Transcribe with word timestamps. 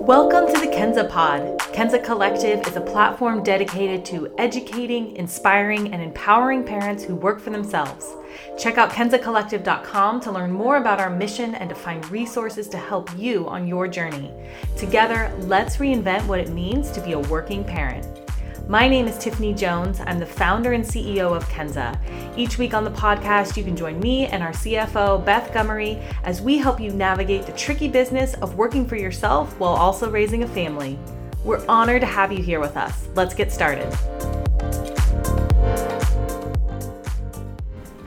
Welcome 0.00 0.46
to 0.46 0.58
the 0.58 0.66
Kenza 0.66 1.06
Pod. 1.06 1.58
Kenza 1.74 2.02
Collective 2.02 2.66
is 2.66 2.74
a 2.74 2.80
platform 2.80 3.42
dedicated 3.42 4.02
to 4.06 4.34
educating, 4.38 5.14
inspiring, 5.14 5.92
and 5.92 6.02
empowering 6.02 6.64
parents 6.64 7.04
who 7.04 7.14
work 7.14 7.38
for 7.38 7.50
themselves. 7.50 8.14
Check 8.58 8.78
out 8.78 8.90
kenzacollective.com 8.90 10.20
to 10.22 10.32
learn 10.32 10.52
more 10.52 10.78
about 10.78 11.00
our 11.00 11.10
mission 11.10 11.54
and 11.54 11.68
to 11.68 11.74
find 11.74 12.10
resources 12.10 12.66
to 12.68 12.78
help 12.78 13.10
you 13.18 13.46
on 13.46 13.68
your 13.68 13.86
journey. 13.86 14.32
Together, 14.74 15.30
let's 15.40 15.76
reinvent 15.76 16.26
what 16.26 16.40
it 16.40 16.48
means 16.48 16.90
to 16.92 17.02
be 17.02 17.12
a 17.12 17.18
working 17.18 17.62
parent. 17.62 18.29
My 18.70 18.86
name 18.86 19.08
is 19.08 19.18
Tiffany 19.18 19.52
Jones. 19.52 19.98
I'm 20.06 20.20
the 20.20 20.26
founder 20.26 20.74
and 20.74 20.84
CEO 20.84 21.34
of 21.36 21.44
Kenza. 21.48 21.98
Each 22.38 22.56
week 22.56 22.72
on 22.72 22.84
the 22.84 22.90
podcast, 22.92 23.56
you 23.56 23.64
can 23.64 23.74
join 23.74 23.98
me 23.98 24.26
and 24.26 24.44
our 24.44 24.52
CFO, 24.52 25.24
Beth 25.24 25.50
Gummery, 25.52 26.00
as 26.22 26.40
we 26.40 26.56
help 26.56 26.78
you 26.78 26.92
navigate 26.92 27.46
the 27.46 27.52
tricky 27.54 27.88
business 27.88 28.34
of 28.34 28.54
working 28.54 28.86
for 28.86 28.94
yourself 28.94 29.58
while 29.58 29.74
also 29.74 30.08
raising 30.08 30.44
a 30.44 30.46
family. 30.46 30.96
We're 31.42 31.66
honored 31.66 32.02
to 32.02 32.06
have 32.06 32.30
you 32.30 32.44
here 32.44 32.60
with 32.60 32.76
us. 32.76 33.08
Let's 33.16 33.34
get 33.34 33.50
started. 33.50 33.92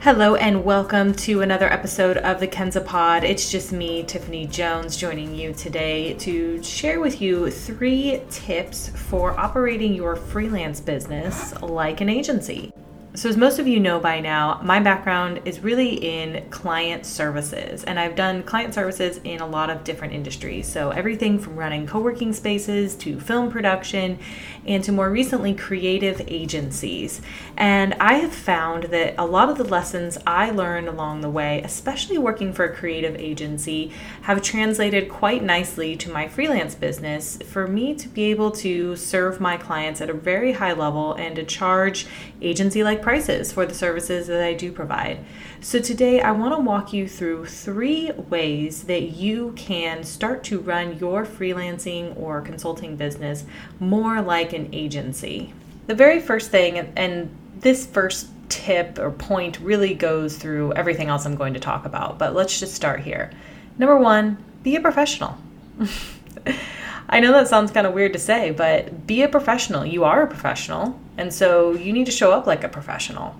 Hello 0.04 0.34
and 0.34 0.66
welcome 0.66 1.14
to 1.14 1.40
another 1.40 1.72
episode 1.72 2.18
of 2.18 2.38
the 2.38 2.46
Kenza 2.46 2.84
Pod. 2.84 3.24
It's 3.24 3.50
just 3.50 3.72
me, 3.72 4.02
Tiffany 4.02 4.46
Jones, 4.46 4.98
joining 4.98 5.34
you 5.34 5.54
today 5.54 6.12
to 6.18 6.62
share 6.62 7.00
with 7.00 7.22
you 7.22 7.50
three 7.50 8.20
tips 8.28 8.90
for 8.90 9.30
operating 9.40 9.94
your 9.94 10.14
freelance 10.14 10.78
business 10.78 11.58
like 11.62 12.02
an 12.02 12.10
agency. 12.10 12.70
So, 13.16 13.28
as 13.28 13.36
most 13.36 13.60
of 13.60 13.68
you 13.68 13.78
know 13.78 14.00
by 14.00 14.18
now, 14.18 14.60
my 14.64 14.80
background 14.80 15.42
is 15.44 15.60
really 15.60 15.94
in 15.94 16.50
client 16.50 17.06
services, 17.06 17.84
and 17.84 17.96
I've 17.96 18.16
done 18.16 18.42
client 18.42 18.74
services 18.74 19.20
in 19.22 19.40
a 19.40 19.46
lot 19.46 19.70
of 19.70 19.84
different 19.84 20.14
industries. 20.14 20.66
So, 20.66 20.90
everything 20.90 21.38
from 21.38 21.54
running 21.54 21.86
co 21.86 22.00
working 22.00 22.32
spaces 22.32 22.96
to 22.96 23.20
film 23.20 23.52
production 23.52 24.18
and 24.66 24.82
to 24.82 24.90
more 24.90 25.10
recently 25.10 25.54
creative 25.54 26.22
agencies. 26.26 27.20
And 27.56 27.94
I 28.00 28.14
have 28.14 28.34
found 28.34 28.84
that 28.84 29.14
a 29.16 29.24
lot 29.24 29.48
of 29.48 29.58
the 29.58 29.64
lessons 29.64 30.18
I 30.26 30.50
learned 30.50 30.88
along 30.88 31.20
the 31.20 31.30
way, 31.30 31.62
especially 31.62 32.18
working 32.18 32.52
for 32.52 32.64
a 32.64 32.74
creative 32.74 33.14
agency, 33.14 33.92
have 34.22 34.42
translated 34.42 35.08
quite 35.08 35.44
nicely 35.44 35.94
to 35.96 36.10
my 36.10 36.26
freelance 36.26 36.74
business 36.74 37.38
for 37.46 37.68
me 37.68 37.94
to 37.94 38.08
be 38.08 38.24
able 38.24 38.50
to 38.50 38.96
serve 38.96 39.40
my 39.40 39.56
clients 39.56 40.00
at 40.00 40.10
a 40.10 40.14
very 40.14 40.54
high 40.54 40.72
level 40.72 41.12
and 41.12 41.36
to 41.36 41.44
charge 41.44 42.08
agency 42.42 42.82
like 42.82 43.03
prices 43.04 43.52
for 43.52 43.66
the 43.66 43.74
services 43.74 44.26
that 44.26 44.42
I 44.42 44.54
do 44.54 44.72
provide. 44.72 45.24
So, 45.60 45.78
today 45.78 46.20
I 46.20 46.32
want 46.32 46.54
to 46.54 46.60
walk 46.60 46.92
you 46.92 47.06
through 47.06 47.46
three 47.46 48.10
ways 48.12 48.84
that 48.84 49.10
you 49.10 49.52
can 49.56 50.02
start 50.02 50.42
to 50.44 50.58
run 50.58 50.98
your 50.98 51.24
freelancing 51.24 52.18
or 52.18 52.40
consulting 52.40 52.96
business 52.96 53.44
more 53.78 54.22
like 54.22 54.54
an 54.54 54.70
agency. 54.72 55.52
The 55.86 55.94
very 55.94 56.18
first 56.18 56.50
thing, 56.50 56.78
and 56.96 57.30
this 57.60 57.86
first 57.86 58.28
tip 58.48 58.98
or 58.98 59.10
point 59.10 59.60
really 59.60 59.94
goes 59.94 60.36
through 60.38 60.72
everything 60.72 61.08
else 61.08 61.26
I'm 61.26 61.36
going 61.36 61.54
to 61.54 61.60
talk 61.60 61.84
about, 61.84 62.18
but 62.18 62.34
let's 62.34 62.58
just 62.58 62.74
start 62.74 63.00
here. 63.00 63.30
Number 63.78 63.98
one, 63.98 64.42
be 64.62 64.76
a 64.76 64.80
professional. 64.80 65.36
I 67.08 67.20
know 67.20 67.32
that 67.32 67.48
sounds 67.48 67.70
kind 67.70 67.86
of 67.86 67.92
weird 67.92 68.12
to 68.14 68.18
say, 68.18 68.50
but 68.50 69.06
be 69.06 69.22
a 69.22 69.28
professional. 69.28 69.84
You 69.84 70.04
are 70.04 70.22
a 70.22 70.26
professional, 70.26 70.98
and 71.16 71.32
so 71.32 71.72
you 71.72 71.92
need 71.92 72.06
to 72.06 72.12
show 72.12 72.32
up 72.32 72.46
like 72.46 72.64
a 72.64 72.68
professional. 72.68 73.36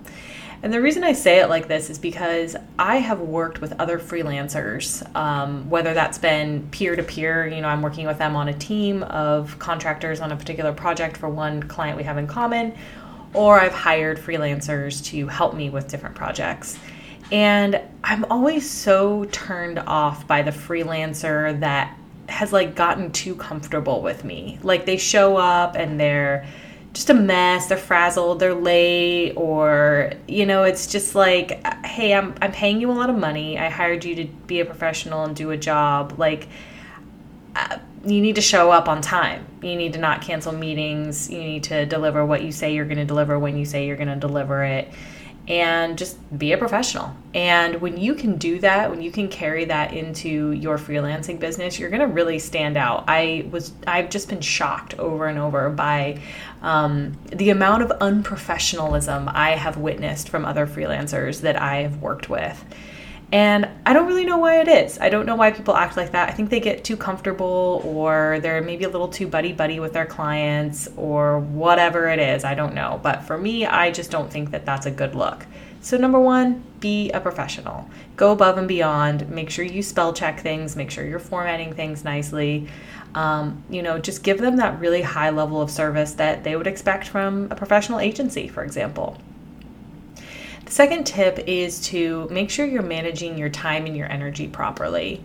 And 0.62 0.72
the 0.72 0.80
reason 0.80 1.04
I 1.04 1.12
say 1.12 1.40
it 1.40 1.50
like 1.50 1.68
this 1.68 1.90
is 1.90 1.98
because 1.98 2.56
I 2.78 2.96
have 2.96 3.20
worked 3.20 3.60
with 3.60 3.78
other 3.78 3.98
freelancers, 3.98 5.04
um, 5.14 5.68
whether 5.68 5.92
that's 5.92 6.16
been 6.16 6.66
peer 6.70 6.96
to 6.96 7.02
peer, 7.02 7.46
you 7.46 7.60
know, 7.60 7.68
I'm 7.68 7.82
working 7.82 8.06
with 8.06 8.16
them 8.16 8.34
on 8.34 8.48
a 8.48 8.54
team 8.54 9.02
of 9.02 9.58
contractors 9.58 10.20
on 10.20 10.32
a 10.32 10.36
particular 10.36 10.72
project 10.72 11.18
for 11.18 11.28
one 11.28 11.62
client 11.64 11.98
we 11.98 12.02
have 12.04 12.16
in 12.16 12.26
common, 12.26 12.74
or 13.34 13.60
I've 13.60 13.74
hired 13.74 14.18
freelancers 14.18 15.04
to 15.06 15.26
help 15.26 15.54
me 15.54 15.68
with 15.68 15.88
different 15.88 16.14
projects. 16.14 16.78
And 17.30 17.80
I'm 18.02 18.24
always 18.30 18.68
so 18.68 19.24
turned 19.26 19.80
off 19.80 20.26
by 20.26 20.40
the 20.40 20.50
freelancer 20.50 21.60
that 21.60 21.94
has 22.28 22.52
like 22.52 22.74
gotten 22.74 23.12
too 23.12 23.34
comfortable 23.34 24.02
with 24.02 24.24
me. 24.24 24.58
Like 24.62 24.86
they 24.86 24.96
show 24.96 25.36
up 25.36 25.76
and 25.76 25.98
they're 25.98 26.46
just 26.92 27.10
a 27.10 27.14
mess, 27.14 27.66
they're 27.66 27.76
frazzled, 27.76 28.38
they're 28.38 28.54
late, 28.54 29.32
or 29.34 30.12
you 30.28 30.46
know, 30.46 30.62
it's 30.62 30.86
just 30.86 31.14
like, 31.14 31.64
hey, 31.84 32.14
I'm 32.14 32.34
I'm 32.40 32.52
paying 32.52 32.80
you 32.80 32.90
a 32.90 32.92
lot 32.94 33.10
of 33.10 33.16
money. 33.16 33.58
I 33.58 33.68
hired 33.68 34.04
you 34.04 34.14
to 34.16 34.24
be 34.24 34.60
a 34.60 34.64
professional 34.64 35.24
and 35.24 35.34
do 35.34 35.50
a 35.50 35.56
job. 35.56 36.14
Like, 36.18 36.48
uh, 37.56 37.78
you 38.04 38.20
need 38.20 38.36
to 38.36 38.42
show 38.42 38.70
up 38.70 38.88
on 38.88 39.00
time. 39.00 39.46
You 39.62 39.76
need 39.76 39.94
to 39.94 39.98
not 39.98 40.22
cancel 40.22 40.52
meetings. 40.52 41.30
You 41.30 41.38
need 41.38 41.64
to 41.64 41.86
deliver 41.86 42.24
what 42.24 42.42
you 42.42 42.52
say 42.52 42.74
you're 42.74 42.84
going 42.84 42.98
to 42.98 43.04
deliver 43.04 43.38
when 43.38 43.56
you 43.56 43.64
say 43.64 43.86
you're 43.86 43.96
going 43.96 44.08
to 44.08 44.16
deliver 44.16 44.62
it 44.64 44.92
and 45.46 45.98
just 45.98 46.16
be 46.38 46.52
a 46.52 46.58
professional. 46.58 47.14
And 47.34 47.80
when 47.80 47.98
you 47.98 48.14
can 48.14 48.38
do 48.38 48.58
that, 48.60 48.90
when 48.90 49.02
you 49.02 49.10
can 49.10 49.28
carry 49.28 49.66
that 49.66 49.92
into 49.92 50.52
your 50.52 50.78
freelancing 50.78 51.38
business, 51.38 51.78
you're 51.78 51.90
going 51.90 52.00
to 52.00 52.06
really 52.06 52.38
stand 52.38 52.76
out. 52.76 53.04
I 53.08 53.46
was 53.50 53.72
I've 53.86 54.08
just 54.08 54.28
been 54.28 54.40
shocked 54.40 54.94
over 54.98 55.26
and 55.26 55.38
over 55.38 55.68
by 55.68 56.20
um, 56.62 57.18
the 57.30 57.50
amount 57.50 57.82
of 57.82 57.90
unprofessionalism 57.98 59.30
I 59.34 59.50
have 59.50 59.76
witnessed 59.76 60.28
from 60.28 60.44
other 60.44 60.66
freelancers 60.66 61.42
that 61.42 61.60
I 61.60 61.82
have 61.82 62.00
worked 62.00 62.30
with. 62.30 62.64
And 63.34 63.68
I 63.84 63.92
don't 63.94 64.06
really 64.06 64.24
know 64.24 64.38
why 64.38 64.60
it 64.60 64.68
is. 64.68 64.96
I 65.00 65.08
don't 65.08 65.26
know 65.26 65.34
why 65.34 65.50
people 65.50 65.74
act 65.74 65.96
like 65.96 66.12
that. 66.12 66.28
I 66.28 66.32
think 66.32 66.50
they 66.50 66.60
get 66.60 66.84
too 66.84 66.96
comfortable 66.96 67.82
or 67.84 68.38
they're 68.40 68.62
maybe 68.62 68.84
a 68.84 68.88
little 68.88 69.08
too 69.08 69.26
buddy 69.26 69.52
buddy 69.52 69.80
with 69.80 69.92
their 69.92 70.06
clients 70.06 70.88
or 70.96 71.40
whatever 71.40 72.08
it 72.08 72.20
is. 72.20 72.44
I 72.44 72.54
don't 72.54 72.76
know. 72.76 73.00
But 73.02 73.24
for 73.24 73.36
me, 73.36 73.66
I 73.66 73.90
just 73.90 74.12
don't 74.12 74.30
think 74.30 74.52
that 74.52 74.64
that's 74.64 74.86
a 74.86 74.90
good 74.92 75.16
look. 75.16 75.46
So, 75.80 75.96
number 75.96 76.20
one, 76.20 76.62
be 76.78 77.10
a 77.10 77.18
professional. 77.18 77.90
Go 78.16 78.30
above 78.30 78.56
and 78.56 78.68
beyond. 78.68 79.28
Make 79.28 79.50
sure 79.50 79.64
you 79.64 79.82
spell 79.82 80.12
check 80.12 80.38
things, 80.38 80.76
make 80.76 80.92
sure 80.92 81.04
you're 81.04 81.18
formatting 81.18 81.74
things 81.74 82.04
nicely. 82.04 82.68
Um, 83.16 83.64
you 83.68 83.82
know, 83.82 83.98
just 83.98 84.22
give 84.22 84.38
them 84.38 84.58
that 84.58 84.78
really 84.78 85.02
high 85.02 85.30
level 85.30 85.60
of 85.60 85.72
service 85.72 86.12
that 86.14 86.44
they 86.44 86.54
would 86.54 86.68
expect 86.68 87.08
from 87.08 87.48
a 87.50 87.56
professional 87.56 87.98
agency, 87.98 88.46
for 88.46 88.62
example. 88.62 89.18
Second 90.74 91.06
tip 91.06 91.38
is 91.46 91.78
to 91.82 92.26
make 92.32 92.50
sure 92.50 92.66
you're 92.66 92.82
managing 92.82 93.38
your 93.38 93.48
time 93.48 93.86
and 93.86 93.96
your 93.96 94.10
energy 94.10 94.48
properly. 94.48 95.22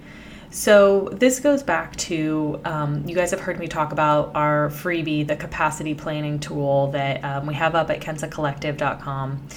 So, 0.51 1.09
this 1.11 1.39
goes 1.39 1.63
back 1.63 1.95
to 1.95 2.61
um, 2.65 3.03
you 3.07 3.15
guys 3.15 3.31
have 3.31 3.39
heard 3.39 3.57
me 3.57 3.67
talk 3.67 3.91
about 3.91 4.29
our 4.35 4.69
freebie, 4.69 5.25
the 5.25 5.35
capacity 5.35 5.95
planning 5.95 6.39
tool 6.39 6.91
that 6.91 7.23
um, 7.23 7.47
we 7.47 7.55
have 7.55 7.73
up 7.73 7.89
at 7.89 7.99
kenzacollective.com. 7.99 9.47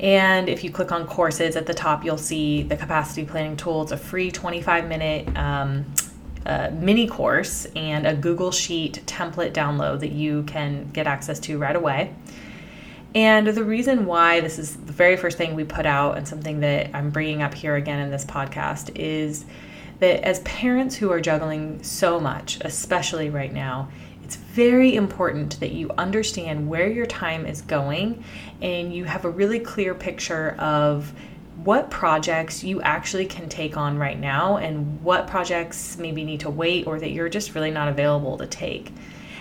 And 0.00 0.48
if 0.48 0.64
you 0.64 0.70
click 0.70 0.92
on 0.92 1.06
courses 1.06 1.56
at 1.56 1.66
the 1.66 1.74
top, 1.74 2.06
you'll 2.06 2.16
see 2.16 2.62
the 2.62 2.78
capacity 2.78 3.26
planning 3.26 3.58
tool. 3.58 3.82
It's 3.82 3.92
a 3.92 3.98
free 3.98 4.30
25 4.30 4.88
minute 4.88 5.36
um, 5.36 5.84
uh, 6.46 6.70
mini 6.72 7.06
course 7.06 7.66
and 7.76 8.06
a 8.06 8.14
Google 8.14 8.50
Sheet 8.50 9.02
template 9.04 9.52
download 9.52 10.00
that 10.00 10.12
you 10.12 10.44
can 10.44 10.88
get 10.94 11.06
access 11.06 11.38
to 11.40 11.58
right 11.58 11.76
away. 11.76 12.14
And 13.14 13.46
the 13.46 13.64
reason 13.64 14.04
why 14.06 14.40
this 14.40 14.58
is 14.58 14.76
the 14.76 14.92
very 14.92 15.16
first 15.16 15.38
thing 15.38 15.54
we 15.54 15.64
put 15.64 15.86
out 15.86 16.18
and 16.18 16.28
something 16.28 16.60
that 16.60 16.90
I'm 16.94 17.10
bringing 17.10 17.42
up 17.42 17.54
here 17.54 17.76
again 17.76 18.00
in 18.00 18.10
this 18.10 18.24
podcast 18.24 18.90
is 18.94 19.46
that 20.00 20.24
as 20.24 20.40
parents 20.40 20.94
who 20.94 21.10
are 21.10 21.20
juggling 21.20 21.82
so 21.82 22.20
much, 22.20 22.58
especially 22.60 23.30
right 23.30 23.52
now, 23.52 23.88
it's 24.22 24.36
very 24.36 24.94
important 24.94 25.58
that 25.60 25.72
you 25.72 25.90
understand 25.96 26.68
where 26.68 26.86
your 26.86 27.06
time 27.06 27.46
is 27.46 27.62
going 27.62 28.22
and 28.60 28.92
you 28.92 29.04
have 29.04 29.24
a 29.24 29.30
really 29.30 29.58
clear 29.58 29.94
picture 29.94 30.54
of 30.58 31.12
what 31.64 31.90
projects 31.90 32.62
you 32.62 32.80
actually 32.82 33.24
can 33.26 33.48
take 33.48 33.76
on 33.76 33.98
right 33.98 34.20
now 34.20 34.58
and 34.58 35.02
what 35.02 35.26
projects 35.26 35.96
maybe 35.96 36.24
need 36.24 36.40
to 36.40 36.50
wait 36.50 36.86
or 36.86 37.00
that 37.00 37.10
you're 37.10 37.28
just 37.28 37.54
really 37.54 37.70
not 37.70 37.88
available 37.88 38.36
to 38.36 38.46
take. 38.46 38.92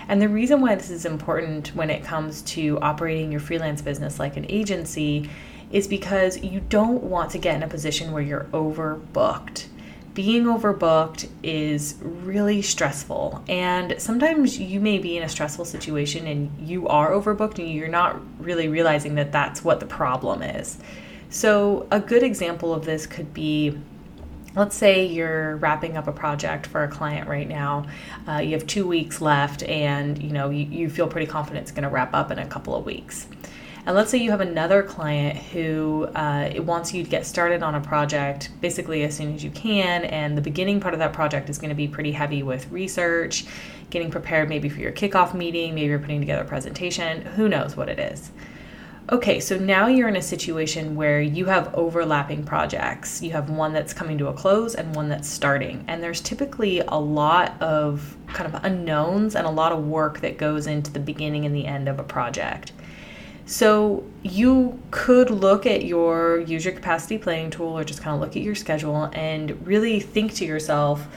And 0.10 0.22
the 0.22 0.30
reason 0.30 0.62
why 0.62 0.76
this 0.76 0.90
is 0.90 1.06
important 1.06 1.76
when 1.76 1.90
it 1.90 2.04
comes 2.04 2.42
to 2.44 2.80
operating 2.80 3.32
your 3.32 3.42
freelance 3.42 3.82
business 3.82 4.20
like 4.20 4.38
an 4.38 4.46
agency 4.50 5.30
is 5.72 5.88
because 5.88 6.42
you 6.42 6.62
don't 6.62 7.04
want 7.04 7.32
to 7.32 7.38
get 7.38 7.56
in 7.56 7.64
a 7.64 7.68
position 7.68 8.12
where 8.12 8.24
you're 8.24 8.48
overbooked. 8.54 9.66
Being 10.14 10.46
overbooked 10.46 11.30
is 11.44 11.96
really 12.02 12.64
stressful, 12.64 13.44
and 13.48 14.02
sometimes 14.02 14.58
you 14.58 14.80
may 14.80 14.98
be 14.98 15.16
in 15.16 15.22
a 15.22 15.30
stressful 15.30 15.66
situation 15.66 16.26
and 16.26 16.68
you 16.68 16.88
are 16.88 17.12
overbooked 17.12 17.60
and 17.60 17.70
you're 17.70 17.88
not 17.88 18.20
really 18.40 18.68
realizing 18.68 19.14
that 19.16 19.32
that's 19.32 19.64
what 19.64 19.80
the 19.80 19.86
problem 19.86 20.42
is. 20.42 20.80
So, 21.30 21.86
a 21.92 22.00
good 22.00 22.24
example 22.24 22.74
of 22.74 22.86
this 22.86 23.06
could 23.06 23.32
be 23.32 23.78
let's 24.58 24.76
say 24.76 25.06
you're 25.06 25.56
wrapping 25.58 25.96
up 25.96 26.08
a 26.08 26.12
project 26.12 26.68
for 26.68 26.84
a 26.84 26.88
client 26.88 27.30
right 27.30 27.48
now 27.48 27.86
uh, 28.28 28.38
you 28.38 28.52
have 28.52 28.66
two 28.68 28.88
weeks 28.88 29.22
left 29.22 29.64
and 29.64 30.22
you 30.22 30.32
know 30.32 30.50
you, 30.50 30.66
you 30.66 30.90
feel 30.90 31.08
pretty 31.08 31.28
confident 31.28 31.62
it's 31.62 31.72
going 31.72 31.84
to 31.84 31.90
wrap 31.90 32.14
up 32.14 32.32
in 32.32 32.40
a 32.40 32.48
couple 32.48 32.76
of 32.76 32.86
weeks 32.86 33.28
And 33.88 33.96
let's 33.96 34.12
say 34.12 34.18
you 34.18 34.32
have 34.32 34.42
another 34.42 34.84
client 34.84 35.38
who 35.38 36.10
uh, 36.14 36.52
wants 36.58 36.94
you 36.94 37.06
to 37.06 37.10
get 37.10 37.26
started 37.26 37.64
on 37.64 37.74
a 37.76 37.80
project 37.80 38.52
basically 38.60 39.04
as 39.04 39.16
soon 39.16 39.34
as 39.34 39.42
you 39.46 39.50
can, 39.52 40.04
and 40.04 40.38
the 40.38 40.42
beginning 40.42 40.82
part 40.82 40.94
of 40.94 41.00
that 41.00 41.14
project 41.14 41.50
is 41.50 41.58
going 41.58 41.70
to 41.70 41.76
be 41.76 41.88
pretty 41.88 42.12
heavy 42.12 42.44
with 42.44 42.70
research, 42.70 43.46
getting 43.90 44.12
prepared 44.12 44.50
maybe 44.50 44.68
for 44.68 44.82
your 44.82 44.92
kickoff 44.92 45.34
meeting, 45.34 45.74
maybe 45.74 45.88
you're 45.88 46.00
putting 46.00 46.20
together 46.20 46.42
a 46.42 46.46
presentation, 46.46 47.22
who 47.22 47.48
knows 47.48 47.78
what 47.78 47.88
it 47.88 47.98
is. 47.98 48.30
Okay, 49.10 49.40
so 49.40 49.58
now 49.58 49.88
you're 49.88 50.10
in 50.10 50.18
a 50.18 50.22
situation 50.22 50.94
where 50.94 51.22
you 51.22 51.46
have 51.46 51.74
overlapping 51.74 52.44
projects. 52.44 53.22
You 53.22 53.32
have 53.32 53.50
one 53.50 53.72
that's 53.72 53.94
coming 53.94 54.18
to 54.18 54.28
a 54.28 54.34
close 54.34 54.76
and 54.76 54.94
one 54.94 55.08
that's 55.08 55.30
starting. 55.30 55.86
And 55.88 56.04
there's 56.04 56.20
typically 56.20 56.82
a 56.82 56.98
lot 56.98 57.62
of 57.62 58.18
kind 58.28 58.54
of 58.54 58.66
unknowns 58.66 59.34
and 59.38 59.48
a 59.48 59.50
lot 59.50 59.72
of 59.72 59.88
work 59.88 60.20
that 60.20 60.38
goes 60.38 60.68
into 60.68 60.92
the 60.92 61.00
beginning 61.00 61.46
and 61.46 61.56
the 61.56 61.66
end 61.66 61.88
of 61.88 62.00
a 62.00 62.04
project. 62.04 62.74
So 63.46 64.04
you 64.24 64.78
could 64.92 65.30
look 65.30 65.66
at 65.66 65.86
your 65.86 66.42
use 66.42 66.66
your 66.66 66.74
capacity 66.74 67.18
planning 67.18 67.50
tool 67.50 67.78
or 67.78 67.86
just 67.86 68.02
kind 68.02 68.14
of 68.14 68.20
look 68.20 68.36
at 68.36 68.44
your 68.44 68.56
schedule 68.56 69.10
and 69.14 69.66
really 69.66 70.02
think 70.02 70.34
to 70.36 70.46
yourself, 70.46 71.08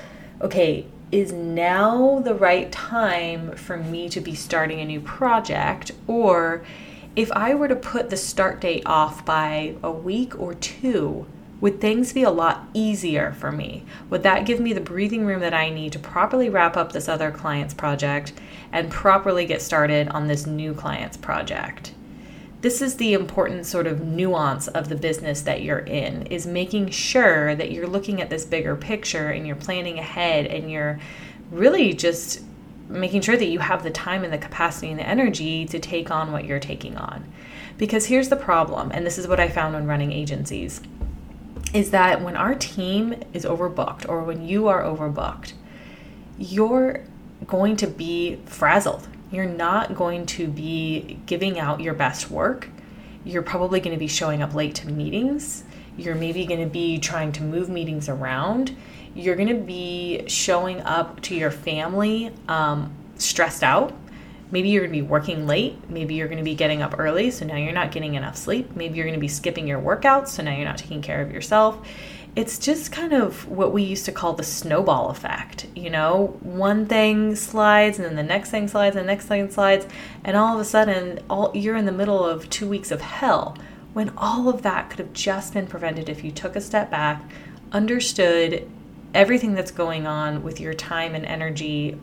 okay, 0.40 0.86
is 1.10 1.32
now 1.32 2.20
the 2.20 2.36
right 2.36 2.70
time 2.70 3.56
for 3.56 3.76
me 3.76 4.08
to 4.10 4.20
be 4.20 4.36
starting 4.36 4.78
a 4.78 4.84
new 4.84 5.00
project 5.00 5.90
or 6.06 6.62
if 7.16 7.30
I 7.32 7.54
were 7.54 7.68
to 7.68 7.76
put 7.76 8.10
the 8.10 8.16
start 8.16 8.60
date 8.60 8.84
off 8.86 9.24
by 9.24 9.74
a 9.82 9.90
week 9.90 10.38
or 10.38 10.54
two, 10.54 11.26
would 11.60 11.80
things 11.80 12.12
be 12.12 12.22
a 12.22 12.30
lot 12.30 12.68
easier 12.72 13.32
for 13.32 13.52
me? 13.52 13.84
Would 14.08 14.22
that 14.22 14.46
give 14.46 14.60
me 14.60 14.72
the 14.72 14.80
breathing 14.80 15.26
room 15.26 15.40
that 15.40 15.52
I 15.52 15.68
need 15.70 15.92
to 15.92 15.98
properly 15.98 16.48
wrap 16.48 16.76
up 16.76 16.92
this 16.92 17.08
other 17.08 17.30
client's 17.30 17.74
project 17.74 18.32
and 18.72 18.90
properly 18.90 19.44
get 19.44 19.60
started 19.60 20.08
on 20.08 20.26
this 20.26 20.46
new 20.46 20.72
client's 20.72 21.16
project? 21.16 21.92
This 22.62 22.80
is 22.80 22.96
the 22.96 23.14
important 23.14 23.66
sort 23.66 23.86
of 23.86 24.02
nuance 24.02 24.68
of 24.68 24.88
the 24.88 24.96
business 24.96 25.42
that 25.42 25.62
you're 25.62 25.78
in 25.78 26.26
is 26.26 26.46
making 26.46 26.90
sure 26.90 27.54
that 27.54 27.72
you're 27.72 27.86
looking 27.86 28.20
at 28.20 28.30
this 28.30 28.44
bigger 28.44 28.76
picture 28.76 29.30
and 29.30 29.46
you're 29.46 29.56
planning 29.56 29.98
ahead 29.98 30.46
and 30.46 30.70
you're 30.70 31.00
really 31.50 31.92
just 31.94 32.42
making 32.90 33.22
sure 33.22 33.36
that 33.36 33.46
you 33.46 33.60
have 33.60 33.82
the 33.82 33.90
time 33.90 34.24
and 34.24 34.32
the 34.32 34.38
capacity 34.38 34.90
and 34.90 34.98
the 34.98 35.06
energy 35.06 35.64
to 35.66 35.78
take 35.78 36.10
on 36.10 36.32
what 36.32 36.44
you're 36.44 36.58
taking 36.58 36.96
on. 36.96 37.24
Because 37.78 38.06
here's 38.06 38.28
the 38.28 38.36
problem, 38.36 38.90
and 38.92 39.06
this 39.06 39.16
is 39.16 39.26
what 39.26 39.40
I 39.40 39.48
found 39.48 39.74
when 39.74 39.86
running 39.86 40.12
agencies, 40.12 40.80
is 41.72 41.92
that 41.92 42.20
when 42.20 42.36
our 42.36 42.54
team 42.54 43.14
is 43.32 43.44
overbooked 43.44 44.08
or 44.08 44.22
when 44.24 44.46
you 44.46 44.66
are 44.68 44.82
overbooked, 44.82 45.52
you're 46.38 47.04
going 47.46 47.76
to 47.76 47.86
be 47.86 48.36
frazzled. 48.44 49.06
You're 49.30 49.46
not 49.46 49.94
going 49.94 50.26
to 50.26 50.48
be 50.48 51.20
giving 51.26 51.58
out 51.58 51.80
your 51.80 51.94
best 51.94 52.30
work. 52.30 52.68
You're 53.24 53.42
probably 53.42 53.80
going 53.80 53.94
to 53.94 53.98
be 53.98 54.08
showing 54.08 54.42
up 54.42 54.54
late 54.54 54.74
to 54.76 54.88
meetings. 54.88 55.64
You're 55.96 56.14
maybe 56.14 56.44
going 56.46 56.60
to 56.60 56.70
be 56.70 56.98
trying 56.98 57.32
to 57.32 57.42
move 57.42 57.68
meetings 57.68 58.08
around 58.08 58.76
you're 59.14 59.36
going 59.36 59.48
to 59.48 59.54
be 59.54 60.24
showing 60.26 60.80
up 60.82 61.20
to 61.22 61.34
your 61.34 61.50
family 61.50 62.32
um, 62.48 62.92
stressed 63.16 63.62
out. 63.62 63.92
Maybe 64.52 64.68
you're 64.70 64.82
going 64.82 64.92
to 64.92 65.02
be 65.02 65.06
working 65.06 65.46
late. 65.46 65.88
Maybe 65.88 66.14
you're 66.14 66.26
going 66.26 66.38
to 66.38 66.44
be 66.44 66.54
getting 66.54 66.82
up 66.82 66.98
early, 66.98 67.30
so 67.30 67.44
now 67.44 67.56
you're 67.56 67.72
not 67.72 67.92
getting 67.92 68.14
enough 68.14 68.36
sleep. 68.36 68.74
Maybe 68.74 68.96
you're 68.96 69.06
going 69.06 69.14
to 69.14 69.20
be 69.20 69.28
skipping 69.28 69.68
your 69.68 69.80
workouts, 69.80 70.28
so 70.28 70.42
now 70.42 70.54
you're 70.54 70.64
not 70.64 70.78
taking 70.78 71.02
care 71.02 71.22
of 71.22 71.30
yourself. 71.30 71.86
It's 72.36 72.58
just 72.58 72.92
kind 72.92 73.12
of 73.12 73.48
what 73.48 73.72
we 73.72 73.82
used 73.82 74.04
to 74.06 74.12
call 74.12 74.34
the 74.34 74.44
snowball 74.44 75.10
effect. 75.10 75.66
You 75.74 75.90
know, 75.90 76.38
one 76.40 76.86
thing 76.86 77.36
slides, 77.36 77.98
and 77.98 78.06
then 78.06 78.16
the 78.16 78.22
next 78.22 78.50
thing 78.50 78.66
slides, 78.66 78.96
and 78.96 79.04
the 79.04 79.12
next 79.12 79.26
thing 79.26 79.50
slides, 79.50 79.86
and 80.24 80.36
all 80.36 80.54
of 80.54 80.60
a 80.60 80.64
sudden, 80.64 81.20
all 81.28 81.52
you're 81.54 81.76
in 81.76 81.86
the 81.86 81.92
middle 81.92 82.24
of 82.24 82.48
two 82.50 82.68
weeks 82.68 82.90
of 82.90 83.00
hell. 83.00 83.56
When 83.92 84.10
all 84.16 84.48
of 84.48 84.62
that 84.62 84.90
could 84.90 85.00
have 85.00 85.12
just 85.12 85.54
been 85.54 85.66
prevented 85.66 86.08
if 86.08 86.22
you 86.22 86.30
took 86.30 86.54
a 86.54 86.60
step 86.60 86.90
back, 86.90 87.22
understood 87.72 88.68
everything 89.14 89.54
that's 89.54 89.70
going 89.70 90.06
on 90.06 90.42
with 90.42 90.60
your 90.60 90.74
time 90.74 91.14
and 91.14 91.24
energy 91.26 91.98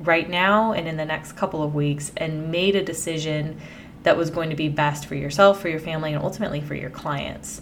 right 0.00 0.28
now 0.28 0.72
and 0.72 0.86
in 0.86 0.96
the 0.96 1.04
next 1.04 1.32
couple 1.32 1.62
of 1.62 1.74
weeks 1.74 2.12
and 2.16 2.50
made 2.50 2.76
a 2.76 2.84
decision 2.84 3.60
that 4.04 4.16
was 4.16 4.30
going 4.30 4.50
to 4.50 4.56
be 4.56 4.68
best 4.68 5.06
for 5.06 5.14
yourself, 5.14 5.60
for 5.60 5.68
your 5.68 5.80
family, 5.80 6.12
and 6.12 6.22
ultimately 6.22 6.60
for 6.60 6.74
your 6.74 6.90
clients. 6.90 7.60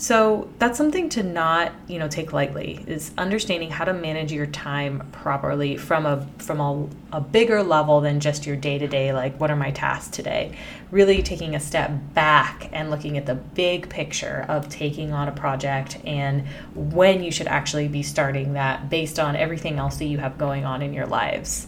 So 0.00 0.48
that's 0.58 0.78
something 0.78 1.10
to 1.10 1.22
not, 1.22 1.72
you 1.86 1.98
know, 1.98 2.08
take 2.08 2.32
lightly 2.32 2.82
is 2.86 3.10
understanding 3.18 3.68
how 3.68 3.84
to 3.84 3.92
manage 3.92 4.32
your 4.32 4.46
time 4.46 5.06
properly 5.12 5.76
from 5.76 6.06
a 6.06 6.26
from 6.38 6.58
a, 6.58 6.88
a 7.18 7.20
bigger 7.20 7.62
level 7.62 8.00
than 8.00 8.18
just 8.18 8.46
your 8.46 8.56
day 8.56 8.78
to 8.78 8.88
day, 8.88 9.12
like 9.12 9.38
what 9.38 9.50
are 9.50 9.56
my 9.56 9.72
tasks 9.72 10.08
today? 10.16 10.56
Really 10.90 11.22
taking 11.22 11.54
a 11.54 11.60
step 11.60 11.92
back 12.14 12.70
and 12.72 12.88
looking 12.88 13.18
at 13.18 13.26
the 13.26 13.34
big 13.34 13.90
picture 13.90 14.46
of 14.48 14.70
taking 14.70 15.12
on 15.12 15.28
a 15.28 15.32
project 15.32 15.98
and 16.06 16.48
when 16.74 17.22
you 17.22 17.30
should 17.30 17.48
actually 17.48 17.86
be 17.86 18.02
starting 18.02 18.54
that 18.54 18.88
based 18.88 19.18
on 19.18 19.36
everything 19.36 19.78
else 19.78 19.98
that 19.98 20.06
you 20.06 20.16
have 20.16 20.38
going 20.38 20.64
on 20.64 20.80
in 20.80 20.94
your 20.94 21.06
lives. 21.06 21.66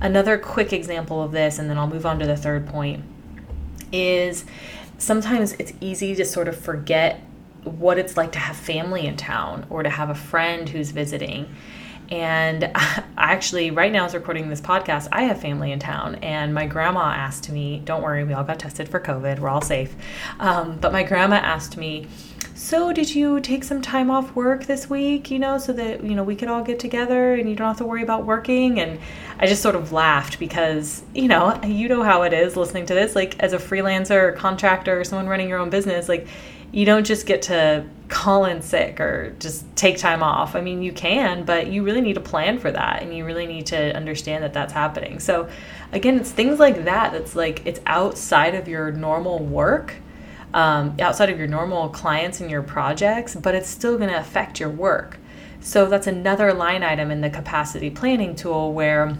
Another 0.00 0.38
quick 0.38 0.72
example 0.72 1.20
of 1.20 1.32
this, 1.32 1.58
and 1.58 1.68
then 1.68 1.78
I'll 1.78 1.88
move 1.88 2.06
on 2.06 2.20
to 2.20 2.26
the 2.28 2.36
third 2.36 2.64
point, 2.68 3.02
is 3.90 4.44
sometimes 4.98 5.54
it's 5.54 5.72
easy 5.80 6.14
to 6.14 6.24
sort 6.24 6.46
of 6.46 6.56
forget 6.56 7.20
what 7.64 7.98
it's 7.98 8.16
like 8.16 8.32
to 8.32 8.38
have 8.38 8.56
family 8.56 9.06
in 9.06 9.16
town 9.16 9.66
or 9.70 9.82
to 9.82 9.90
have 9.90 10.10
a 10.10 10.14
friend 10.14 10.68
who's 10.68 10.90
visiting. 10.90 11.48
And 12.10 12.64
I 12.74 13.04
actually, 13.16 13.70
right 13.70 13.90
now, 13.90 14.04
as 14.04 14.14
recording 14.14 14.48
this 14.48 14.60
podcast, 14.60 15.08
I 15.12 15.22
have 15.24 15.40
family 15.40 15.72
in 15.72 15.78
town. 15.78 16.16
And 16.16 16.54
my 16.54 16.66
grandma 16.66 17.12
asked 17.12 17.50
me, 17.50 17.80
don't 17.84 18.02
worry, 18.02 18.24
we 18.24 18.34
all 18.34 18.44
got 18.44 18.58
tested 18.58 18.88
for 18.88 19.00
COVID, 19.00 19.38
we're 19.38 19.48
all 19.48 19.62
safe. 19.62 19.94
Um, 20.38 20.78
but 20.78 20.92
my 20.92 21.02
grandma 21.02 21.36
asked 21.36 21.76
me, 21.76 22.06
so 22.54 22.92
did 22.92 23.12
you 23.12 23.40
take 23.40 23.64
some 23.64 23.82
time 23.82 24.10
off 24.10 24.36
work 24.36 24.66
this 24.66 24.88
week, 24.88 25.30
you 25.30 25.38
know, 25.38 25.58
so 25.58 25.72
that, 25.72 26.04
you 26.04 26.14
know, 26.14 26.22
we 26.22 26.36
could 26.36 26.48
all 26.48 26.62
get 26.62 26.78
together 26.78 27.34
and 27.34 27.48
you 27.48 27.56
don't 27.56 27.66
have 27.66 27.78
to 27.78 27.84
worry 27.84 28.02
about 28.02 28.24
working? 28.24 28.78
And 28.78 29.00
I 29.40 29.46
just 29.46 29.62
sort 29.62 29.74
of 29.74 29.90
laughed 29.90 30.38
because, 30.38 31.02
you 31.14 31.28
know, 31.28 31.58
you 31.64 31.88
know 31.88 32.02
how 32.02 32.22
it 32.22 32.32
is 32.32 32.56
listening 32.56 32.86
to 32.86 32.94
this. 32.94 33.16
Like, 33.16 33.38
as 33.40 33.52
a 33.52 33.58
freelancer 33.58 34.22
or 34.22 34.32
contractor 34.32 35.00
or 35.00 35.04
someone 35.04 35.26
running 35.26 35.48
your 35.48 35.58
own 35.58 35.70
business, 35.70 36.08
like, 36.08 36.28
you 36.72 36.86
don't 36.86 37.06
just 37.06 37.26
get 37.26 37.42
to 37.42 37.84
call 38.08 38.44
in 38.46 38.60
sick 38.62 39.00
or 39.00 39.34
just 39.38 39.64
take 39.76 39.98
time 39.98 40.22
off. 40.22 40.54
I 40.56 40.60
mean, 40.60 40.82
you 40.82 40.92
can, 40.92 41.44
but 41.44 41.68
you 41.68 41.82
really 41.82 42.00
need 42.00 42.14
to 42.14 42.20
plan 42.20 42.58
for 42.58 42.70
that 42.70 43.02
and 43.02 43.14
you 43.14 43.24
really 43.24 43.46
need 43.46 43.66
to 43.66 43.94
understand 43.96 44.42
that 44.44 44.52
that's 44.52 44.72
happening. 44.72 45.20
So, 45.20 45.48
again, 45.92 46.18
it's 46.18 46.30
things 46.30 46.58
like 46.58 46.84
that 46.84 47.12
that's 47.12 47.36
like 47.36 47.64
it's 47.66 47.80
outside 47.86 48.54
of 48.54 48.68
your 48.68 48.90
normal 48.90 49.38
work, 49.38 49.94
um, 50.54 50.96
outside 51.00 51.30
of 51.30 51.38
your 51.38 51.46
normal 51.46 51.88
clients 51.90 52.40
and 52.40 52.50
your 52.50 52.62
projects, 52.62 53.34
but 53.34 53.54
it's 53.54 53.68
still 53.68 53.96
going 53.96 54.10
to 54.10 54.18
affect 54.18 54.60
your 54.60 54.70
work. 54.70 55.18
So, 55.60 55.86
that's 55.86 56.06
another 56.06 56.52
line 56.52 56.82
item 56.82 57.10
in 57.10 57.20
the 57.20 57.30
capacity 57.30 57.88
planning 57.90 58.34
tool 58.34 58.72
where 58.72 59.16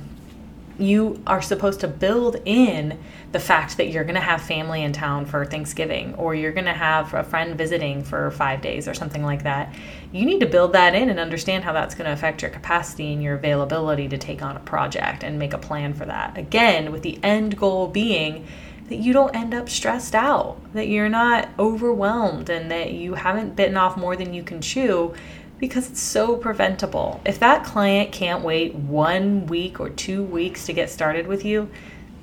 you 0.83 1.23
are 1.27 1.41
supposed 1.41 1.81
to 1.81 1.89
build 1.89 2.37
in 2.45 2.99
the 3.33 3.41
fact 3.41 3.77
that 3.77 3.89
you're 3.89 4.05
going 4.05 4.15
to 4.15 4.21
have 4.21 4.43
family 4.43 4.83
in 4.83 4.93
town 4.93 5.25
for 5.25 5.45
Thanksgiving 5.45 6.15
or 6.17 6.35
you're 6.35 6.53
going 6.53 6.67
to 6.67 6.73
have 6.73 7.15
a 7.15 7.25
friend 7.25 7.57
visiting 7.57 8.05
for 8.05 8.31
five 8.31 8.61
days 8.61 8.87
or 8.87 8.95
something 8.95 9.23
like 9.23 9.43
that. 9.45 9.75
You 10.13 10.25
need 10.25 10.41
to 10.41 10.47
build 10.47 10.73
that 10.75 10.95
in 10.95 11.09
and 11.09 11.19
understand 11.19 11.65
how 11.65 11.73
that's 11.73 11.95
going 11.95 12.07
to 12.07 12.13
affect 12.13 12.43
your 12.43 12.51
capacity 12.51 13.13
and 13.13 13.23
your 13.23 13.35
availability 13.37 14.09
to 14.09 14.19
take 14.19 14.43
on 14.43 14.57
a 14.57 14.61
project 14.61 15.25
and 15.25 15.39
make 15.39 15.53
a 15.53 15.59
plan 15.59 15.95
for 15.95 16.05
that. 16.05 16.37
Again, 16.37 16.93
with 16.93 17.03
the 17.03 17.19
end 17.23 17.57
goal 17.57 17.89
being 17.89 18.47
that 18.89 18.97
you 18.97 19.13
don't 19.15 19.35
end 19.35 19.55
up 19.55 19.71
stressed 19.71 20.15
out, 20.15 20.59
that 20.75 20.89
you're 20.89 21.09
not 21.09 21.49
overwhelmed, 21.59 22.51
and 22.51 22.71
that 22.71 22.93
you 22.93 23.15
haven't 23.15 23.57
bitten 23.57 23.77
off 23.77 23.97
more 23.97 24.17
than 24.17 24.35
you 24.35 24.43
can 24.43 24.61
chew 24.61 25.15
because 25.63 25.89
it's 25.89 26.01
so 26.01 26.37
preventable. 26.37 27.21
If 27.25 27.39
that 27.39 27.65
client 27.65 28.11
can't 28.11 28.43
wait 28.43 28.75
one 28.75 29.47
week 29.47 29.79
or 29.79 29.91
two 29.91 30.25
weeks 30.25 30.67
to 30.67 30.73
get 30.73 30.91
started 30.91 31.29
with 31.29 31.45
you, 31.45 31.71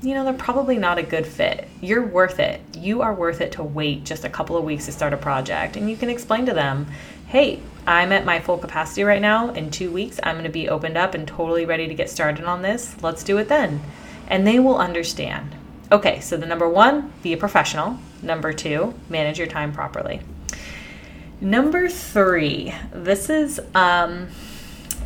you 0.01 0.13
know, 0.13 0.25
they're 0.25 0.33
probably 0.33 0.77
not 0.77 0.97
a 0.97 1.03
good 1.03 1.25
fit. 1.25 1.65
You're 1.79 2.05
worth 2.05 2.39
it. 2.39 2.59
You 2.75 3.01
are 3.01 3.13
worth 3.13 3.39
it 3.39 3.53
to 3.53 3.63
wait 3.63 4.03
just 4.03 4.25
a 4.25 4.29
couple 4.29 4.57
of 4.57 4.65
weeks 4.65 4.87
to 4.87 4.91
start 4.91 5.13
a 5.13 5.17
project. 5.17 5.77
And 5.77 5.89
you 5.89 5.95
can 5.95 6.09
explain 6.09 6.47
to 6.47 6.53
them, 6.53 6.87
hey, 7.27 7.61
I'm 7.87 8.11
at 8.11 8.25
my 8.25 8.41
full 8.41 8.57
capacity 8.57 9.05
right 9.05 9.21
now. 9.21 9.51
In 9.51 9.71
two 9.71 9.89
weeks, 9.89 10.19
I'm 10.21 10.35
going 10.35 10.43
to 10.43 10.49
be 10.49 10.67
opened 10.67 10.97
up 10.97 11.13
and 11.13 11.25
totally 11.25 11.63
ready 11.65 11.87
to 11.87 11.95
get 11.95 12.09
started 12.09 12.43
on 12.43 12.61
this. 12.61 13.01
Let's 13.01 13.23
do 13.23 13.37
it 13.37 13.47
then. 13.47 13.79
And 14.27 14.45
they 14.45 14.59
will 14.59 14.77
understand. 14.77 15.55
Okay, 15.93 16.19
so 16.19 16.35
the 16.35 16.45
number 16.45 16.67
one, 16.67 17.13
be 17.23 17.31
a 17.31 17.37
professional. 17.37 17.99
Number 18.21 18.51
two, 18.51 18.95
manage 19.07 19.37
your 19.37 19.47
time 19.47 19.71
properly. 19.71 20.19
Number 21.41 21.87
three, 21.87 22.73
this 22.91 23.29
is, 23.29 23.61
um, 23.73 24.27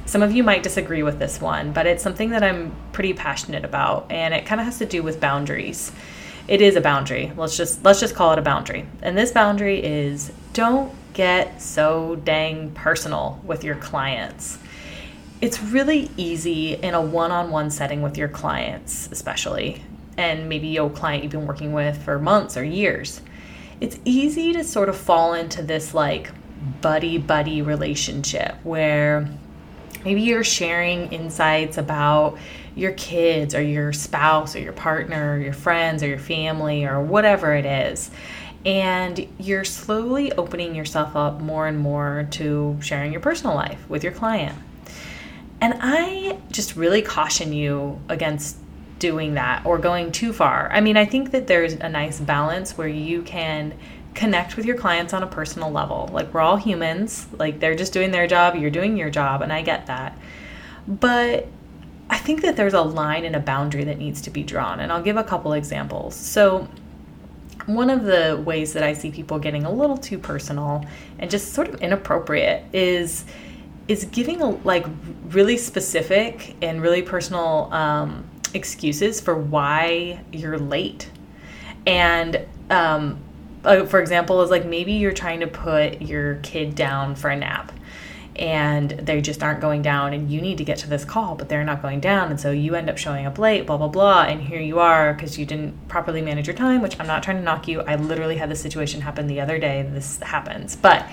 some 0.08 0.24
of 0.24 0.32
you 0.32 0.44
might 0.44 0.64
disagree 0.64 1.04
with 1.04 1.20
this 1.20 1.40
one, 1.40 1.74
but 1.74 1.86
it's 1.86 2.02
something 2.02 2.32
that 2.32 2.42
I'm 2.42 2.76
pretty 2.92 3.14
passionate 3.14 3.64
about, 3.64 4.12
and 4.12 4.34
it 4.34 4.44
kind 4.44 4.60
of 4.60 4.66
has 4.66 4.80
to 4.80 4.86
do 4.88 5.04
with 5.04 5.20
boundaries. 5.20 5.92
It 6.48 6.60
is 6.60 6.76
a 6.76 6.82
boundary. 6.82 7.32
Let's 7.38 7.56
just 7.56 7.86
let's 7.86 8.00
just 8.00 8.16
call 8.16 8.34
it 8.34 8.40
a 8.40 8.42
boundary. 8.42 8.86
And 9.04 9.16
this 9.16 9.32
boundary 9.32 9.84
is 9.84 10.32
don't 10.54 10.92
get 11.14 11.62
so 11.62 12.16
dang 12.16 12.72
personal 12.72 13.40
with 13.44 13.64
your 13.64 13.76
clients. 13.76 14.58
It's 15.40 15.62
really 15.62 16.10
easy 16.18 16.74
in 16.74 16.96
a 16.96 17.02
one-on-one 17.02 17.70
setting 17.70 18.02
with 18.02 18.18
your 18.18 18.28
clients, 18.28 19.08
especially, 19.12 19.84
and 20.18 20.50
maybe 20.50 20.68
your 20.70 20.90
client 20.90 21.22
you've 21.22 21.32
been 21.32 21.46
working 21.46 21.74
with 21.74 22.04
for 22.04 22.18
months 22.18 22.58
or 22.58 22.64
years 22.64 23.22
it's 23.82 24.00
easy 24.06 24.54
to 24.54 24.64
sort 24.64 24.90
of 24.90 24.98
fall 24.98 25.34
into 25.34 25.62
this 25.62 25.94
like 25.94 26.30
buddy 26.82 27.18
buddy 27.18 27.62
relationship 27.62 28.56
where 28.64 29.28
maybe 30.06 30.22
you're 30.22 30.44
sharing 30.44 31.12
insights 31.12 31.78
about 31.78 32.38
your 32.76 32.92
kids 32.94 33.54
or 33.54 33.62
your 33.62 33.94
spouse 33.94 34.56
or 34.56 34.60
your 34.60 34.74
partner 34.74 35.36
or 35.36 35.40
your 35.40 35.54
friends 35.54 36.02
or 36.04 36.08
your 36.08 36.20
family 36.20 36.86
or 36.86 37.02
whatever 37.02 37.54
it 37.54 37.66
is. 37.66 38.10
And 38.66 39.28
you're 39.40 39.66
slowly 39.66 40.32
opening 40.34 40.74
yourself 40.74 41.16
up 41.16 41.42
more 41.42 41.68
and 41.68 41.78
more 41.78 42.28
to 42.32 42.78
sharing 42.82 43.12
your 43.12 43.22
personal 43.22 43.56
life 43.56 43.88
with 43.90 44.04
your 44.04 44.14
client. 44.14 44.58
And 45.60 45.76
I 45.80 46.40
just 46.52 46.76
really 46.76 47.02
caution 47.02 47.54
you 47.54 48.02
against 48.10 48.58
doing 49.04 49.34
that 49.34 49.66
or 49.66 49.78
going 49.78 50.14
too 50.14 50.32
far. 50.32 50.70
I 50.72 50.80
mean, 50.80 50.96
I 50.96 51.04
think 51.04 51.32
that 51.32 51.46
there's 51.46 51.74
a 51.74 51.90
nice 51.90 52.22
balance 52.22 52.78
where 52.78 52.88
you 52.88 53.22
can 53.22 53.74
connect 54.14 54.56
with 54.56 54.66
your 54.66 54.78
clients 54.78 55.12
on 55.12 55.22
a 55.24 55.28
personal 55.28 55.70
level. 55.70 56.10
Like, 56.14 56.34
we're 56.34 56.40
all 56.40 56.56
humans, 56.56 57.28
like, 57.38 57.60
they're 57.60 57.76
just 57.76 57.92
doing 57.92 58.12
their 58.12 58.28
job, 58.28 58.56
you're 58.56 58.72
doing 58.72 58.96
your 58.96 59.10
job, 59.10 59.42
and 59.42 59.52
I 59.52 59.62
get 59.62 59.88
that. 59.88 60.18
But 60.88 61.50
I 62.10 62.18
think 62.18 62.44
that 62.44 62.56
there's 62.56 62.74
a 62.74 62.82
line 62.82 63.26
and 63.26 63.36
a 63.36 63.42
boundary 63.42 63.84
that 63.84 63.98
needs 63.98 64.22
to 64.22 64.30
be 64.30 64.42
drawn, 64.42 64.80
and 64.80 64.90
I'll 64.90 65.04
give 65.04 65.18
a 65.18 65.24
couple 65.26 65.52
examples. 65.52 66.16
So, 66.16 66.70
one 67.66 67.90
of 67.90 68.04
the 68.04 68.42
ways 68.46 68.72
that 68.72 68.84
I 68.84 68.94
see 68.94 69.12
people 69.12 69.38
getting 69.38 69.66
a 69.66 69.72
little 69.72 69.98
too 69.98 70.18
personal 70.18 70.86
and 71.20 71.30
just 71.30 71.54
sort 71.54 71.68
of 71.68 71.82
inappropriate 71.82 72.64
is 72.74 73.26
is 73.88 74.06
giving 74.06 74.42
a, 74.42 74.50
like 74.50 74.86
really 75.28 75.58
specific 75.58 76.56
and 76.62 76.82
really 76.82 77.02
personal 77.02 77.70
um, 77.74 78.24
excuses 78.54 79.20
for 79.20 79.36
why 79.36 80.24
you're 80.32 80.58
late. 80.58 81.10
And 81.86 82.46
um, 82.70 83.20
uh, 83.64 83.86
for 83.86 84.00
example, 84.00 84.42
is 84.42 84.50
like 84.50 84.66
maybe 84.66 84.94
you're 84.94 85.14
trying 85.14 85.40
to 85.42 85.48
put 85.48 86.02
your 86.02 86.36
kid 86.36 86.76
down 86.76 87.16
for 87.16 87.30
a 87.30 87.36
nap 87.36 87.72
and 88.36 88.92
they 88.92 89.22
just 89.22 89.44
aren't 89.44 89.62
going 89.62 89.84
down 89.84 90.12
and 90.12 90.32
you 90.32 90.42
need 90.42 90.58
to 90.58 90.64
get 90.64 90.80
to 90.80 90.90
this 90.90 91.06
call 91.06 91.36
but 91.36 91.50
they're 91.50 91.64
not 91.64 91.82
going 91.82 92.00
down. 92.00 92.32
And 92.32 92.40
so 92.40 92.52
you 92.52 92.76
end 92.76 92.90
up 92.90 92.98
showing 92.98 93.26
up 93.26 93.38
late 93.38 93.68
blah 93.68 93.78
blah 93.78 93.88
blah 93.88 94.24
and 94.24 94.42
here 94.42 94.60
you 94.60 94.80
are 94.80 95.14
because 95.14 95.38
you 95.38 95.46
didn't 95.46 95.88
properly 95.88 96.22
manage 96.22 96.48
your 96.48 96.56
time 96.56 96.82
which 96.82 97.00
i'm 97.00 97.08
not 97.08 97.22
trying 97.22 97.38
to 97.38 97.44
knock 97.44 97.68
you. 97.68 97.82
I 97.82 97.96
literally 97.96 98.38
had 98.38 98.50
this 98.50 98.62
situation 98.62 99.02
happen 99.02 99.28
the 99.28 99.40
other 99.40 99.60
day. 99.60 99.88
This 99.88 100.20
happens. 100.20 100.76
But 100.76 101.08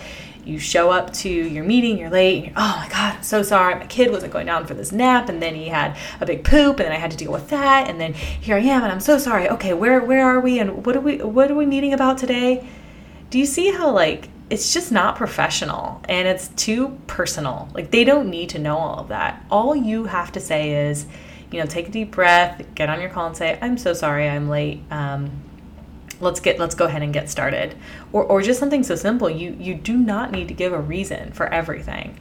you 0.47 0.59
show 0.59 0.91
up 0.91 1.13
to 1.15 1.29
your 1.29 1.65
meeting, 1.65 1.99
you're 1.99 2.11
late, 2.11 2.45
you're, 2.45 2.53
oh 2.57 2.77
my 2.79 2.89
God, 2.89 3.17
I'm 3.17 3.23
so 3.23 3.43
sorry. 3.43 3.75
My 3.75 3.87
kid 3.87 4.11
wasn't 4.11 4.33
going 4.33 4.47
down 4.47 4.67
for 4.67 4.75
this 4.75 4.93
nap, 4.93 5.29
and 5.29 5.43
then 5.43 5.55
he 5.55 5.69
had 5.69 5.97
a 6.21 6.27
big 6.27 6.45
poop, 6.45 6.79
and 6.79 6.87
then 6.87 6.93
I 6.93 6.97
had 6.97 7.11
to 7.11 7.17
deal 7.17 7.33
with 7.33 7.49
that, 7.51 7.89
and 7.89 8.01
then 8.01 8.15
here 8.15 8.57
I 8.57 8.61
am, 8.61 8.83
and 8.83 8.93
I'm 8.93 9.01
so 9.01 9.19
sorry. 9.19 9.49
Okay, 9.49 9.75
where 9.75 10.01
where 10.01 10.25
are 10.25 10.41
we 10.41 10.59
and 10.59 10.85
what 10.85 10.97
are 10.97 11.01
we 11.01 11.19
what 11.19 11.51
are 11.51 11.55
we 11.55 11.67
meeting 11.67 11.93
about 11.93 12.19
today? 12.19 12.67
Do 13.31 13.39
you 13.39 13.47
see 13.47 13.73
how 13.73 13.91
like 13.91 14.29
it's 14.51 14.75
just 14.75 14.91
not 14.91 15.15
professional 15.15 16.03
and 16.09 16.27
it's 16.27 16.49
too 16.49 16.99
personal. 17.07 17.69
Like 17.73 17.93
they 17.93 18.03
don't 18.03 18.29
need 18.29 18.51
to 18.51 18.59
know 18.59 18.77
all 18.77 18.99
of 18.99 19.09
that. 19.09 19.45
All 19.49 19.77
you 19.77 20.05
have 20.05 20.33
to 20.33 20.41
say 20.41 20.89
is, 20.89 21.07
you 21.53 21.61
know, 21.61 21.67
take 21.67 21.89
a 21.89 21.91
deep 21.91 22.11
breath, 22.11 22.65
get 22.75 22.91
on 22.91 23.01
your 23.01 23.11
call 23.11 23.27
and 23.27 23.37
say, 23.37 23.59
"I'm 23.63 23.79
so 23.79 23.95
sorry, 23.95 24.29
I'm 24.29 24.49
late." 24.49 24.83
Um, 24.91 25.31
let's 26.21 26.41
get 26.41 26.59
let's 26.59 26.75
go 26.75 26.87
ahead 26.87 27.03
and 27.03 27.13
get 27.13 27.29
started. 27.29 27.77
Or, 28.13 28.25
or 28.25 28.43
just 28.43 28.61
something 28.61 28.83
so 28.83 28.95
simple 28.95 29.29
you 29.29 29.57
you 29.59 29.75
do 29.75 29.97
not 29.97 30.31
need 30.33 30.49
to 30.49 30.55
give 30.55 30.73
a 30.73 30.81
reason 30.81 31.33
for 31.33 31.47
everything. 31.47 32.19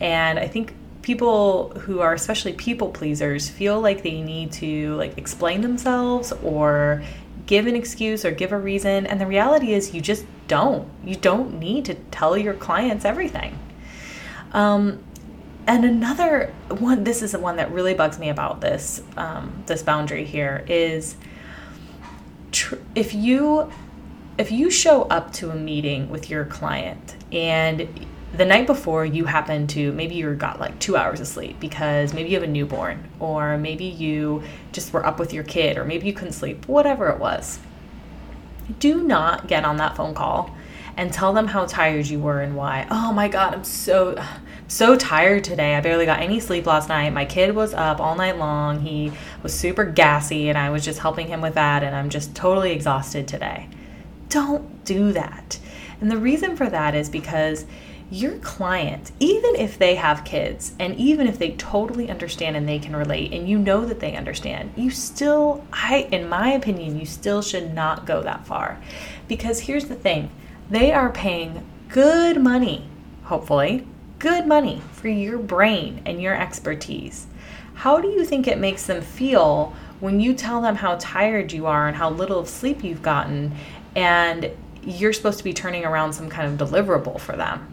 And 0.00 0.38
i 0.38 0.48
think 0.48 0.74
people 1.02 1.70
who 1.70 2.00
are 2.00 2.12
especially 2.12 2.52
people 2.52 2.90
pleasers 2.90 3.48
feel 3.48 3.80
like 3.80 4.02
they 4.02 4.20
need 4.20 4.52
to 4.52 4.94
like 4.96 5.16
explain 5.16 5.60
themselves 5.62 6.32
or 6.42 7.02
give 7.46 7.66
an 7.66 7.74
excuse 7.74 8.24
or 8.24 8.30
give 8.30 8.52
a 8.52 8.58
reason. 8.58 9.06
And 9.06 9.20
the 9.20 9.26
reality 9.26 9.72
is 9.72 9.92
you 9.94 10.00
just 10.00 10.24
don't. 10.46 10.88
You 11.04 11.16
don't 11.16 11.58
need 11.58 11.84
to 11.86 11.94
tell 11.94 12.38
your 12.38 12.54
clients 12.54 13.04
everything. 13.04 13.58
Um, 14.52 15.02
and 15.66 15.84
another 15.84 16.52
one 16.68 17.04
this 17.04 17.22
is 17.22 17.32
the 17.32 17.38
one 17.38 17.56
that 17.56 17.70
really 17.70 17.94
bugs 17.94 18.18
me 18.18 18.28
about 18.28 18.60
this 18.60 19.02
um, 19.16 19.62
this 19.66 19.82
boundary 19.82 20.24
here 20.24 20.64
is 20.66 21.16
tr- 22.52 22.76
if 22.94 23.14
you 23.14 23.70
if 24.38 24.50
you 24.50 24.70
show 24.70 25.02
up 25.02 25.32
to 25.34 25.50
a 25.50 25.54
meeting 25.54 26.08
with 26.10 26.30
your 26.30 26.44
client 26.44 27.16
and 27.32 27.88
the 28.32 28.44
night 28.44 28.66
before 28.66 29.04
you 29.04 29.24
happen 29.24 29.66
to 29.66 29.92
maybe 29.92 30.14
you 30.14 30.32
got 30.34 30.60
like 30.60 30.78
two 30.78 30.96
hours 30.96 31.20
of 31.20 31.26
sleep 31.26 31.58
because 31.60 32.14
maybe 32.14 32.30
you 32.30 32.36
have 32.36 32.48
a 32.48 32.50
newborn 32.50 33.08
or 33.18 33.58
maybe 33.58 33.84
you 33.84 34.42
just 34.72 34.92
were 34.92 35.04
up 35.04 35.18
with 35.18 35.32
your 35.32 35.44
kid 35.44 35.76
or 35.76 35.84
maybe 35.84 36.06
you 36.06 36.12
couldn't 36.12 36.32
sleep 36.32 36.66
whatever 36.68 37.08
it 37.08 37.18
was 37.18 37.58
do 38.78 39.02
not 39.02 39.48
get 39.48 39.64
on 39.64 39.76
that 39.76 39.96
phone 39.96 40.14
call 40.14 40.54
and 40.96 41.12
tell 41.12 41.32
them 41.32 41.48
how 41.48 41.66
tired 41.66 42.06
you 42.06 42.20
were 42.20 42.40
and 42.40 42.56
why 42.56 42.86
oh 42.90 43.12
my 43.12 43.26
god 43.26 43.52
i'm 43.52 43.64
so 43.64 44.16
so 44.70 44.94
tired 44.96 45.42
today. 45.42 45.74
I 45.74 45.80
barely 45.80 46.06
got 46.06 46.20
any 46.20 46.38
sleep 46.38 46.64
last 46.64 46.88
night. 46.88 47.12
My 47.12 47.24
kid 47.24 47.54
was 47.54 47.74
up 47.74 48.00
all 48.00 48.14
night 48.14 48.38
long. 48.38 48.80
He 48.80 49.10
was 49.42 49.54
super 49.54 49.84
gassy, 49.84 50.48
and 50.48 50.58
I 50.58 50.70
was 50.70 50.84
just 50.84 51.00
helping 51.00 51.28
him 51.28 51.40
with 51.40 51.54
that, 51.54 51.82
and 51.82 51.94
I'm 51.94 52.10
just 52.10 52.34
totally 52.34 52.72
exhausted 52.72 53.26
today. 53.26 53.68
Don't 54.28 54.84
do 54.84 55.12
that. 55.12 55.58
And 56.00 56.10
the 56.10 56.16
reason 56.16 56.56
for 56.56 56.68
that 56.70 56.94
is 56.94 57.08
because 57.08 57.66
your 58.10 58.38
client, 58.38 59.12
even 59.20 59.54
if 59.54 59.78
they 59.78 59.94
have 59.94 60.24
kids 60.24 60.72
and 60.80 60.96
even 60.96 61.28
if 61.28 61.38
they 61.38 61.52
totally 61.52 62.10
understand 62.10 62.56
and 62.56 62.68
they 62.68 62.78
can 62.78 62.96
relate 62.96 63.32
and 63.32 63.48
you 63.48 63.56
know 63.56 63.84
that 63.86 64.00
they 64.00 64.16
understand, 64.16 64.72
you 64.76 64.90
still, 64.90 65.64
I, 65.72 66.08
in 66.10 66.28
my 66.28 66.52
opinion, 66.52 66.98
you 66.98 67.06
still 67.06 67.40
should 67.40 67.72
not 67.72 68.06
go 68.06 68.20
that 68.22 68.46
far. 68.46 68.80
Because 69.28 69.60
here's 69.60 69.86
the 69.86 69.94
thing 69.94 70.30
they 70.68 70.92
are 70.92 71.10
paying 71.10 71.64
good 71.88 72.40
money, 72.40 72.88
hopefully, 73.24 73.86
good 74.18 74.46
money 74.46 74.82
for 74.92 75.08
your 75.08 75.38
brain 75.38 76.02
and 76.04 76.20
your 76.20 76.34
expertise. 76.34 77.26
How 77.80 77.98
do 77.98 78.08
you 78.08 78.26
think 78.26 78.46
it 78.46 78.58
makes 78.58 78.84
them 78.84 79.00
feel 79.00 79.74
when 80.00 80.20
you 80.20 80.34
tell 80.34 80.60
them 80.60 80.76
how 80.76 80.96
tired 81.00 81.50
you 81.50 81.64
are 81.64 81.88
and 81.88 81.96
how 81.96 82.10
little 82.10 82.38
of 82.38 82.46
sleep 82.46 82.84
you've 82.84 83.00
gotten 83.00 83.54
and 83.96 84.50
you're 84.82 85.14
supposed 85.14 85.38
to 85.38 85.44
be 85.44 85.54
turning 85.54 85.86
around 85.86 86.12
some 86.12 86.28
kind 86.28 86.60
of 86.60 86.68
deliverable 86.68 87.18
for 87.18 87.36
them? 87.36 87.72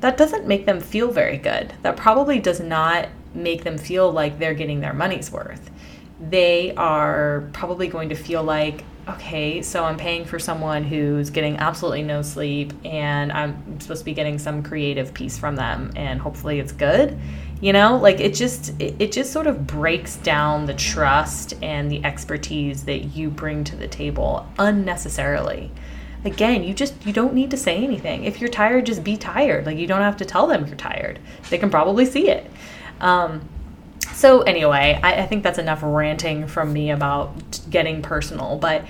That 0.00 0.16
doesn't 0.16 0.46
make 0.46 0.64
them 0.64 0.80
feel 0.80 1.10
very 1.10 1.36
good. 1.36 1.74
That 1.82 1.98
probably 1.98 2.38
does 2.40 2.58
not 2.58 3.10
make 3.34 3.64
them 3.64 3.76
feel 3.76 4.10
like 4.10 4.38
they're 4.38 4.54
getting 4.54 4.80
their 4.80 4.94
money's 4.94 5.30
worth. 5.30 5.70
They 6.18 6.74
are 6.76 7.50
probably 7.52 7.88
going 7.88 8.08
to 8.08 8.14
feel 8.14 8.42
like 8.42 8.82
okay, 9.08 9.62
so 9.62 9.84
I'm 9.84 9.96
paying 9.96 10.24
for 10.24 10.38
someone 10.38 10.84
who's 10.84 11.30
getting 11.30 11.56
absolutely 11.56 12.02
no 12.02 12.22
sleep 12.22 12.72
and 12.84 13.32
I'm 13.32 13.80
supposed 13.80 14.00
to 14.00 14.04
be 14.04 14.14
getting 14.14 14.38
some 14.38 14.62
creative 14.62 15.12
piece 15.12 15.38
from 15.38 15.56
them 15.56 15.92
and 15.96 16.20
hopefully 16.20 16.60
it's 16.60 16.72
good. 16.72 17.18
You 17.60 17.72
know, 17.72 17.96
like 17.96 18.20
it 18.20 18.34
just 18.34 18.80
it, 18.80 18.96
it 18.98 19.12
just 19.12 19.32
sort 19.32 19.46
of 19.46 19.66
breaks 19.66 20.16
down 20.16 20.66
the 20.66 20.74
trust 20.74 21.54
and 21.62 21.90
the 21.90 22.04
expertise 22.04 22.84
that 22.84 23.16
you 23.16 23.30
bring 23.30 23.64
to 23.64 23.76
the 23.76 23.88
table 23.88 24.46
unnecessarily. 24.58 25.70
Again, 26.24 26.62
you 26.62 26.74
just 26.74 27.04
you 27.06 27.12
don't 27.12 27.34
need 27.34 27.50
to 27.50 27.56
say 27.56 27.76
anything. 27.82 28.24
If 28.24 28.40
you're 28.40 28.50
tired, 28.50 28.86
just 28.86 29.02
be 29.02 29.16
tired. 29.16 29.66
Like 29.66 29.78
you 29.78 29.86
don't 29.86 30.00
have 30.00 30.16
to 30.18 30.24
tell 30.24 30.46
them 30.46 30.66
you're 30.66 30.76
tired. 30.76 31.18
They 31.50 31.58
can 31.58 31.70
probably 31.70 32.04
see 32.04 32.30
it. 32.30 32.48
Um, 33.00 33.48
so, 34.22 34.42
anyway, 34.42 35.00
I, 35.02 35.22
I 35.22 35.26
think 35.26 35.42
that's 35.42 35.58
enough 35.58 35.80
ranting 35.82 36.46
from 36.46 36.72
me 36.72 36.92
about 36.92 37.58
getting 37.68 38.02
personal. 38.02 38.56
But 38.56 38.84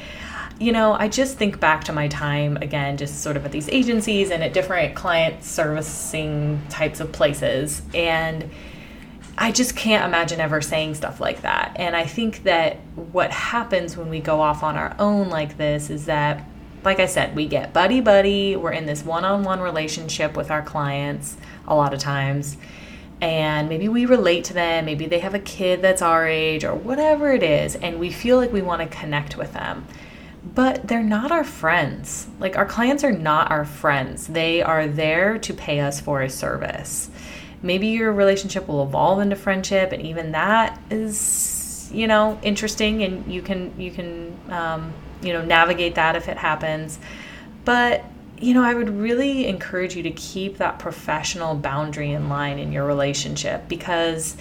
you 0.61 0.73
know, 0.73 0.93
I 0.93 1.09
just 1.09 1.39
think 1.39 1.59
back 1.59 1.85
to 1.85 1.93
my 1.95 2.09
time 2.09 2.59
again, 2.59 2.99
just 2.99 3.23
sort 3.23 3.39
of 3.39 3.47
at 3.47 3.51
these 3.51 3.67
agencies 3.71 4.31
and 4.31 4.45
at 4.45 4.53
different 4.53 4.95
client 4.95 5.43
servicing 5.43 6.61
types 6.69 7.01
of 7.01 7.12
places. 7.12 7.81
And 7.95 8.51
I 9.39 9.53
just 9.53 9.75
can't 9.75 10.05
imagine 10.05 10.39
ever 10.39 10.61
saying 10.61 10.97
stuff 10.97 11.19
like 11.19 11.41
that. 11.41 11.77
And 11.77 11.97
I 11.97 12.05
think 12.05 12.43
that 12.43 12.77
what 12.95 13.31
happens 13.31 13.97
when 13.97 14.11
we 14.11 14.21
go 14.21 14.39
off 14.43 14.62
on 14.62 14.77
our 14.77 14.95
own 14.99 15.31
like 15.31 15.57
this 15.57 15.89
is 15.89 16.05
that, 16.05 16.45
like 16.85 17.01
I 17.01 17.07
said, 17.07 17.35
we 17.35 17.47
get 17.47 17.73
buddy 17.73 18.03
buddy. 18.03 18.55
We're 18.55 18.73
in 18.73 18.85
this 18.85 19.03
one 19.03 19.25
on 19.25 19.45
one 19.45 19.61
relationship 19.61 20.37
with 20.37 20.51
our 20.51 20.61
clients 20.61 21.39
a 21.67 21.75
lot 21.75 21.95
of 21.95 22.01
times 22.01 22.59
and 23.23 23.69
maybe 23.69 23.88
we 23.88 24.05
relate 24.05 24.43
to 24.47 24.52
them, 24.52 24.85
maybe 24.85 25.07
they 25.07 25.21
have 25.21 25.33
a 25.33 25.38
kid 25.38 25.81
that's 25.81 26.02
our 26.02 26.26
age 26.26 26.64
or 26.64 26.75
whatever 26.75 27.33
it 27.33 27.45
is, 27.45 27.76
and 27.76 28.00
we 28.00 28.11
feel 28.11 28.37
like 28.37 28.52
we 28.52 28.62
want 28.62 28.83
to 28.83 28.88
connect 28.88 29.37
with 29.37 29.52
them. 29.52 29.87
But 30.45 30.88
they're 30.88 31.05
not 31.05 31.31
our 31.31 31.45
friends. 31.45 32.26
Like, 32.41 32.57
our 32.57 32.67
clients 32.67 33.05
are 33.05 33.12
not 33.12 33.49
our 33.49 33.64
friends. 33.64 34.26
They 34.26 34.61
are 34.61 34.88
there 34.88 35.38
to 35.38 35.55
pay 35.55 35.79
us 35.79 36.00
for 36.00 36.21
a 36.21 36.29
service. 36.29 37.11
Maybe 37.62 37.87
your 37.87 38.12
relationship 38.12 38.67
will 38.67 38.83
evolve 38.83 39.21
into 39.21 39.37
friendship, 39.37 39.93
and 39.93 40.02
even 40.02 40.33
that 40.33 40.81
is, 40.91 41.88
you 41.95 42.09
know, 42.09 42.41
interesting, 42.43 43.05
and 43.05 43.33
you 43.33 43.41
can, 43.41 43.81
you 43.81 43.93
can, 43.93 44.37
um, 44.50 44.93
you 45.23 45.33
know, 45.33 45.45
navigate 45.45 45.95
that 45.95 46.17
if 46.17 46.29
it 46.29 46.38
happens. 46.38 46.99
But 47.64 48.05
you 48.42 48.54
know, 48.54 48.64
I 48.64 48.75
would 48.75 48.90
really 48.90 49.46
encourage 49.46 49.94
you 49.94 50.02
to 50.02 50.11
keep 50.11 50.58
that 50.58 50.80
professional 50.80 51.54
boundary 51.54 52.11
in 52.11 52.28
line 52.28 52.58
in 52.58 52.72
your 52.72 52.84
relationship 52.84 53.68
because 53.68 54.37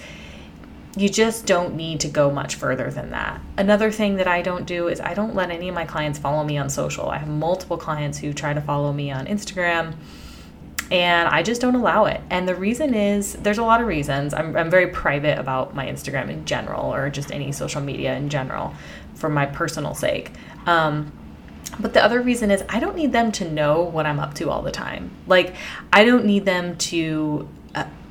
you 0.96 1.08
just 1.08 1.46
don't 1.46 1.74
need 1.74 2.00
to 2.00 2.08
go 2.08 2.30
much 2.30 2.56
further 2.56 2.90
than 2.90 3.10
that. 3.10 3.40
Another 3.56 3.90
thing 3.90 4.16
that 4.16 4.26
I 4.26 4.42
don't 4.42 4.66
do 4.66 4.88
is 4.88 5.00
I 5.00 5.14
don't 5.14 5.34
let 5.36 5.50
any 5.50 5.68
of 5.68 5.74
my 5.74 5.86
clients 5.86 6.18
follow 6.18 6.44
me 6.44 6.58
on 6.58 6.68
social. 6.68 7.08
I 7.08 7.18
have 7.18 7.28
multiple 7.28 7.78
clients 7.78 8.18
who 8.18 8.32
try 8.32 8.52
to 8.52 8.60
follow 8.60 8.92
me 8.92 9.12
on 9.12 9.26
Instagram 9.26 9.94
and 10.90 11.28
I 11.28 11.42
just 11.42 11.60
don't 11.60 11.76
allow 11.76 12.04
it. 12.06 12.20
And 12.28 12.46
the 12.46 12.56
reason 12.56 12.94
is 12.94 13.34
there's 13.34 13.58
a 13.58 13.62
lot 13.62 13.80
of 13.80 13.86
reasons. 13.86 14.34
I'm, 14.34 14.56
I'm 14.56 14.68
very 14.68 14.88
private 14.88 15.38
about 15.38 15.74
my 15.74 15.86
Instagram 15.86 16.28
in 16.28 16.44
general 16.44 16.92
or 16.92 17.08
just 17.08 17.30
any 17.30 17.52
social 17.52 17.80
media 17.80 18.14
in 18.16 18.28
general 18.28 18.74
for 19.14 19.30
my 19.30 19.46
personal 19.46 19.94
sake. 19.94 20.32
Um, 20.66 21.12
but 21.80 21.94
the 21.94 22.04
other 22.04 22.20
reason 22.20 22.50
is 22.50 22.64
I 22.68 22.80
don't 22.80 22.96
need 22.96 23.12
them 23.12 23.32
to 23.32 23.50
know 23.50 23.82
what 23.82 24.06
I'm 24.06 24.20
up 24.20 24.34
to 24.34 24.50
all 24.50 24.62
the 24.62 24.70
time. 24.70 25.10
Like, 25.26 25.54
I 25.92 26.04
don't 26.04 26.24
need 26.24 26.44
them 26.44 26.76
to 26.78 27.48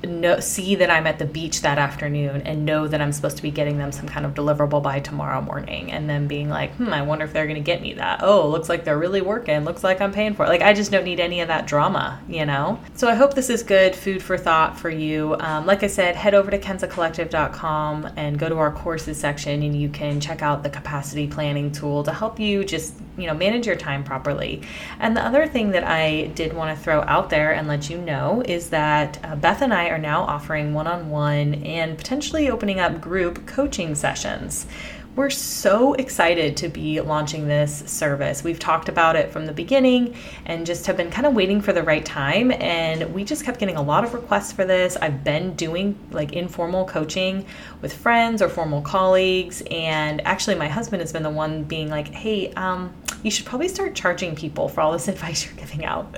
know, 0.03 0.39
see 0.39 0.75
that 0.75 0.89
I'm 0.89 1.06
at 1.08 1.20
the 1.20 1.25
beach 1.25 1.62
that 1.62 1.77
afternoon 1.77 2.41
and 2.41 2.65
know 2.65 2.88
that 2.88 3.01
I'm 3.01 3.12
supposed 3.12 3.38
to 3.38 3.44
be 3.44 3.51
getting 3.51 3.77
them 3.77 3.91
some 3.91 4.08
kind 4.08 4.25
of 4.25 4.34
deliverable 4.34 4.82
by 4.82 5.00
tomorrow 5.00 5.41
morning 5.41 5.91
and 5.91 6.10
then 6.10 6.27
being 6.27 6.50
like, 6.50 6.74
hmm, 6.75 6.89
I 6.89 7.01
wonder 7.01 7.25
if 7.25 7.34
they're 7.34 7.46
going 7.46 7.56
to 7.56 7.62
get 7.62 7.82
me 7.82 7.94
that. 7.94 8.22
Oh, 8.24 8.48
looks 8.48 8.70
like 8.70 8.84
they're 8.84 8.98
really 8.98 9.22
working. 9.22 9.63
Looks 9.63 9.84
like 9.84 10.01
I'm 10.01 10.12
paying 10.12 10.34
for 10.34 10.46
it. 10.46 10.50
Like, 10.50 10.62
I 10.62 10.74
just 10.74 10.91
don't 10.91 11.03
need 11.03 11.20
any 11.20 11.41
of 11.41 11.48
that 11.50 11.68
drama, 11.68 12.20
you 12.27 12.46
know? 12.46 12.80
So 12.96 13.08
I 13.08 13.15
hope 13.15 13.34
this 13.34 13.50
is 13.50 13.63
good 13.63 13.96
food 13.96 14.24
for 14.24 14.38
thought 14.38 14.77
for 14.77 14.89
you. 14.89 15.36
Um, 15.39 15.65
like 15.65 15.84
I 15.84 15.88
said, 15.88 16.15
head 16.15 16.34
over 16.34 16.51
to 16.51 16.60
kenzacollective.com 16.60 18.13
and 18.15 18.39
go 18.39 18.50
to 18.50 18.58
our 18.58 18.72
courses 18.72 19.20
section 19.20 19.62
and 19.63 19.80
you 19.80 19.89
can 19.89 20.20
check 20.20 20.41
out 20.41 20.63
the 20.63 20.70
capacity 20.70 21.27
planning 21.27 21.72
tool 21.72 22.03
to 22.03 22.13
help 22.13 22.39
you 22.39 22.63
just, 22.63 22.96
you 23.18 23.27
know, 23.27 23.34
manage 23.34 23.68
your 23.68 23.75
time 23.75 24.03
properly. 24.03 24.62
And 25.00 25.15
the 25.15 25.25
other 25.25 25.48
thing 25.48 25.72
that 25.72 25.84
I 25.84 26.27
did 26.36 26.53
want 26.53 26.77
to 26.77 26.84
throw 26.84 27.01
out 27.01 27.30
there 27.30 27.53
and 27.53 27.68
let 27.68 27.89
you 27.89 27.98
know 27.98 28.41
is 28.46 28.70
that 28.70 29.20
uh, 29.24 29.36
Beth 29.36 29.62
and 29.62 29.74
I 29.74 29.89
are 29.89 29.98
now 29.98 30.24
offering 30.24 30.74
one 30.74 30.88
on 30.88 31.10
one 31.10 31.56
and 31.56 31.98
potentially 31.98 32.50
opening 32.50 32.80
up 32.80 33.01
group 33.01 33.46
coaching 33.46 33.96
sessions. 33.96 34.65
We're 35.13 35.30
so 35.30 35.94
excited 35.96 36.56
to 36.58 36.70
be 36.70 37.01
launching 37.01 37.46
this 37.46 37.84
service. 37.86 38.46
We've 38.46 38.60
talked 38.60 38.88
about 38.88 39.18
it 39.18 39.30
from 39.30 39.46
the 39.46 39.51
beginning 39.51 40.15
and 40.46 40.65
just 40.65 40.86
have 40.86 40.96
been 40.96 41.12
kind 41.12 41.27
of 41.27 41.34
waiting 41.34 41.60
for 41.60 41.74
the 41.74 41.84
right 41.84 42.06
time. 42.06 42.50
And 42.53 43.13
we 43.13 43.25
just 43.25 43.44
kept 43.44 43.60
getting 43.60 43.75
a 43.75 43.82
lot 43.82 44.06
of 44.06 44.13
requests 44.13 44.53
for 44.53 44.63
this. 44.63 44.96
I've 44.96 45.22
been 45.22 45.53
doing 45.56 46.00
like 46.12 46.32
informal 46.32 46.86
coaching 46.86 47.46
with 47.82 47.91
friends 47.91 48.41
or 48.41 48.48
formal 48.48 48.82
colleagues. 48.82 49.62
And 49.70 50.25
actually, 50.25 50.56
my 50.56 50.70
husband 50.70 51.01
has 51.01 51.12
been 51.12 51.24
the 51.24 51.30
one 51.30 51.63
being 51.63 51.89
like, 51.89 52.08
hey, 52.08 52.53
um, 52.53 52.94
you 53.22 53.32
should 53.32 53.46
probably 53.46 53.68
start 53.68 53.94
charging 53.94 54.34
people 54.34 54.70
for 54.70 54.80
all 54.80 54.94
this 54.94 55.08
advice 55.10 55.46
you're 55.46 55.56
giving 55.56 55.84
out. 55.84 56.15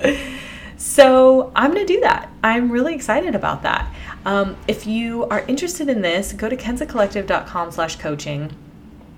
So 0.76 1.50
I'm 1.56 1.72
going 1.72 1.84
to 1.84 1.92
do 1.92 2.00
that. 2.00 2.30
I'm 2.44 2.70
really 2.70 2.94
excited 2.94 3.34
about 3.34 3.62
that. 3.64 3.92
Um, 4.24 4.56
if 4.68 4.86
you 4.86 5.24
are 5.24 5.40
interested 5.48 5.88
in 5.88 6.00
this, 6.00 6.32
go 6.32 6.48
to 6.48 6.56
kenzacollective.com 6.56 7.72
slash 7.72 7.96
coaching 7.96 8.54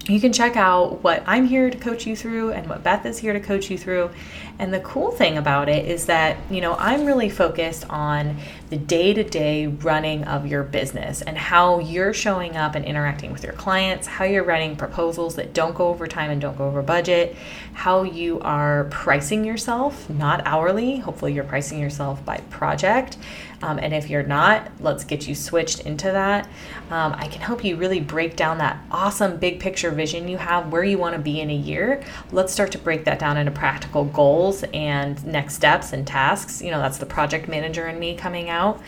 you 0.09 0.21
can 0.21 0.33
check 0.33 0.57
out 0.57 1.03
what 1.03 1.23
I'm 1.27 1.47
here 1.47 1.69
to 1.69 1.77
coach 1.77 2.07
you 2.07 2.15
through 2.15 2.53
and 2.53 2.69
what 2.69 2.83
Beth 2.83 3.05
is 3.07 3.19
here 3.19 3.33
to 3.33 3.41
coach 3.41 3.71
you 3.71 3.79
through. 3.79 4.11
And 4.59 4.73
the 4.73 4.81
cool 4.81 5.11
thing 5.11 5.37
about 5.37 5.69
it 5.69 5.87
is 5.87 6.07
that, 6.07 6.39
you 6.51 6.61
know, 6.63 6.75
I'm 6.75 7.05
really 7.05 7.29
focused 7.29 7.85
on 7.91 8.39
the 8.71 8.79
day 8.79 9.13
to 9.13 9.23
day 9.23 9.67
running 9.67 10.25
of 10.25 10.47
your 10.47 10.63
business 10.63 11.23
and 11.23 11.37
how 11.37 11.79
you're 11.79 12.15
showing 12.15 12.57
up 12.57 12.75
and 12.75 12.85
interacting 12.85 13.33
with 13.33 13.45
your 13.45 13.53
clients, 13.53 14.07
how 14.07 14.25
you're 14.25 14.45
writing 14.45 14.75
proposals 14.75 15.37
that 15.37 15.53
don't 15.53 15.75
go 15.75 15.89
over 15.89 16.07
time 16.07 16.31
and 16.31 16.41
don't 16.41 16.57
go 16.57 16.67
over 16.67 16.83
budget, 16.83 17.37
how 17.75 18.03
you 18.03 18.41
are 18.41 18.85
pricing 18.85 19.45
yourself, 19.45 20.09
not 20.09 20.41
hourly. 20.47 20.97
Hopefully, 20.97 21.35
you're 21.35 21.45
pricing 21.45 21.79
yourself 21.79 22.25
by 22.25 22.39
project. 22.51 23.19
Um, 23.63 23.79
and 23.79 23.95
if 23.95 24.11
you're 24.11 24.23
not, 24.23 24.71
let's 24.81 25.05
get 25.05 25.27
you 25.27 25.35
switched 25.35 25.81
into 25.81 26.13
that. 26.13 26.47
Um, 26.91 27.15
I 27.15 27.27
can 27.29 27.41
help 27.41 27.65
you 27.65 27.77
really 27.77 28.01
break 28.01 28.37
down 28.37 28.59
that 28.59 28.79
awesome 28.91 29.39
big 29.39 29.61
picture 29.61 29.91
vision 29.91 30.29
you 30.29 30.37
have, 30.37 30.71
where 30.71 30.85
you 30.85 30.99
want 30.99 31.15
to 31.15 31.21
be 31.21 31.41
in 31.41 31.49
a 31.49 31.57
year. 31.57 32.03
Let's 32.33 32.53
start 32.53 32.73
to 32.73 32.79
break 32.79 33.05
that 33.05 33.19
down 33.19 33.39
into 33.39 33.53
practical 33.53 34.05
goals 34.05 34.46
and 34.73 35.25
next 35.27 35.55
steps 35.55 35.93
and 35.93 36.07
tasks. 36.07 36.63
You 36.63 36.71
know, 36.71 36.79
that's 36.79 36.99
the 36.99 37.07
project 37.07 37.49
manager 37.49 37.87
and 37.87 37.99
me 37.99 38.17
coming 38.17 38.49
out. 38.49 38.81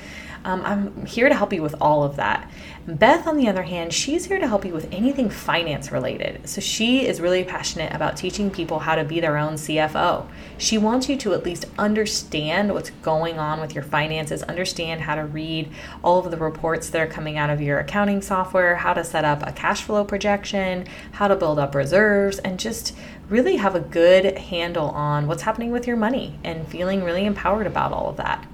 Um, 0.44 0.62
I'm 0.64 1.06
here 1.06 1.28
to 1.28 1.34
help 1.34 1.52
you 1.52 1.62
with 1.62 1.74
all 1.80 2.04
of 2.04 2.16
that. 2.16 2.48
Beth, 2.88 3.26
on 3.26 3.36
the 3.36 3.48
other 3.48 3.64
hand, 3.64 3.92
she's 3.92 4.24
here 4.24 4.38
to 4.38 4.48
help 4.48 4.64
you 4.64 4.72
with 4.72 4.88
anything 4.90 5.28
finance 5.28 5.92
related. 5.92 6.48
So 6.48 6.62
she 6.62 7.06
is 7.06 7.20
really 7.20 7.44
passionate 7.44 7.92
about 7.92 8.16
teaching 8.16 8.50
people 8.50 8.78
how 8.78 8.94
to 8.94 9.04
be 9.04 9.20
their 9.20 9.36
own 9.36 9.54
CFO. 9.54 10.26
She 10.56 10.78
wants 10.78 11.06
you 11.06 11.18
to 11.18 11.34
at 11.34 11.44
least 11.44 11.66
understand 11.76 12.72
what's 12.72 12.88
going 13.02 13.38
on 13.38 13.60
with 13.60 13.74
your 13.74 13.84
finances, 13.84 14.42
understand 14.44 15.02
how 15.02 15.16
to 15.16 15.26
read 15.26 15.70
all 16.02 16.24
of 16.24 16.30
the 16.30 16.38
reports 16.38 16.88
that 16.88 17.02
are 17.02 17.12
coming 17.12 17.36
out 17.36 17.50
of 17.50 17.60
your 17.60 17.78
accounting 17.78 18.22
software, 18.22 18.76
how 18.76 18.94
to 18.94 19.04
set 19.04 19.22
up 19.22 19.46
a 19.46 19.52
cash 19.52 19.82
flow 19.82 20.02
projection, 20.02 20.86
how 21.12 21.28
to 21.28 21.36
build 21.36 21.58
up 21.58 21.74
reserves, 21.74 22.38
and 22.38 22.58
just 22.58 22.96
really 23.28 23.56
have 23.56 23.74
a 23.74 23.80
good 23.80 24.38
handle 24.38 24.88
on 24.88 25.26
what's 25.26 25.42
happening 25.42 25.72
with 25.72 25.86
your 25.86 25.96
money 25.96 26.38
and 26.42 26.66
feeling 26.68 27.04
really 27.04 27.26
empowered 27.26 27.66
about 27.66 27.92
all 27.92 28.08
of 28.08 28.16
that. 28.16 28.46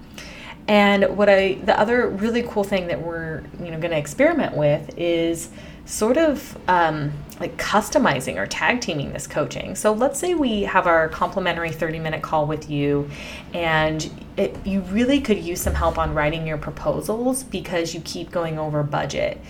And 0.66 1.16
what 1.16 1.28
I 1.28 1.54
the 1.54 1.78
other 1.78 2.08
really 2.08 2.42
cool 2.42 2.64
thing 2.64 2.86
that 2.86 3.02
we're 3.02 3.42
you 3.60 3.70
know 3.70 3.78
going 3.78 3.90
to 3.90 3.98
experiment 3.98 4.56
with 4.56 4.96
is 4.96 5.50
sort 5.86 6.16
of 6.16 6.56
um, 6.66 7.12
like 7.40 7.56
customizing 7.58 8.36
or 8.36 8.46
tag 8.46 8.80
teaming 8.80 9.12
this 9.12 9.26
coaching. 9.26 9.74
So 9.74 9.92
let's 9.92 10.18
say 10.18 10.34
we 10.34 10.62
have 10.62 10.86
our 10.86 11.08
complimentary 11.08 11.70
30 11.70 11.98
minute 11.98 12.22
call 12.22 12.46
with 12.46 12.70
you, 12.70 13.10
and 13.52 14.08
it, 14.36 14.56
you 14.66 14.80
really 14.82 15.20
could 15.20 15.38
use 15.38 15.60
some 15.60 15.74
help 15.74 15.98
on 15.98 16.14
writing 16.14 16.46
your 16.46 16.58
proposals 16.58 17.42
because 17.42 17.94
you 17.94 18.00
keep 18.00 18.30
going 18.30 18.58
over 18.58 18.82
budget. 18.82 19.40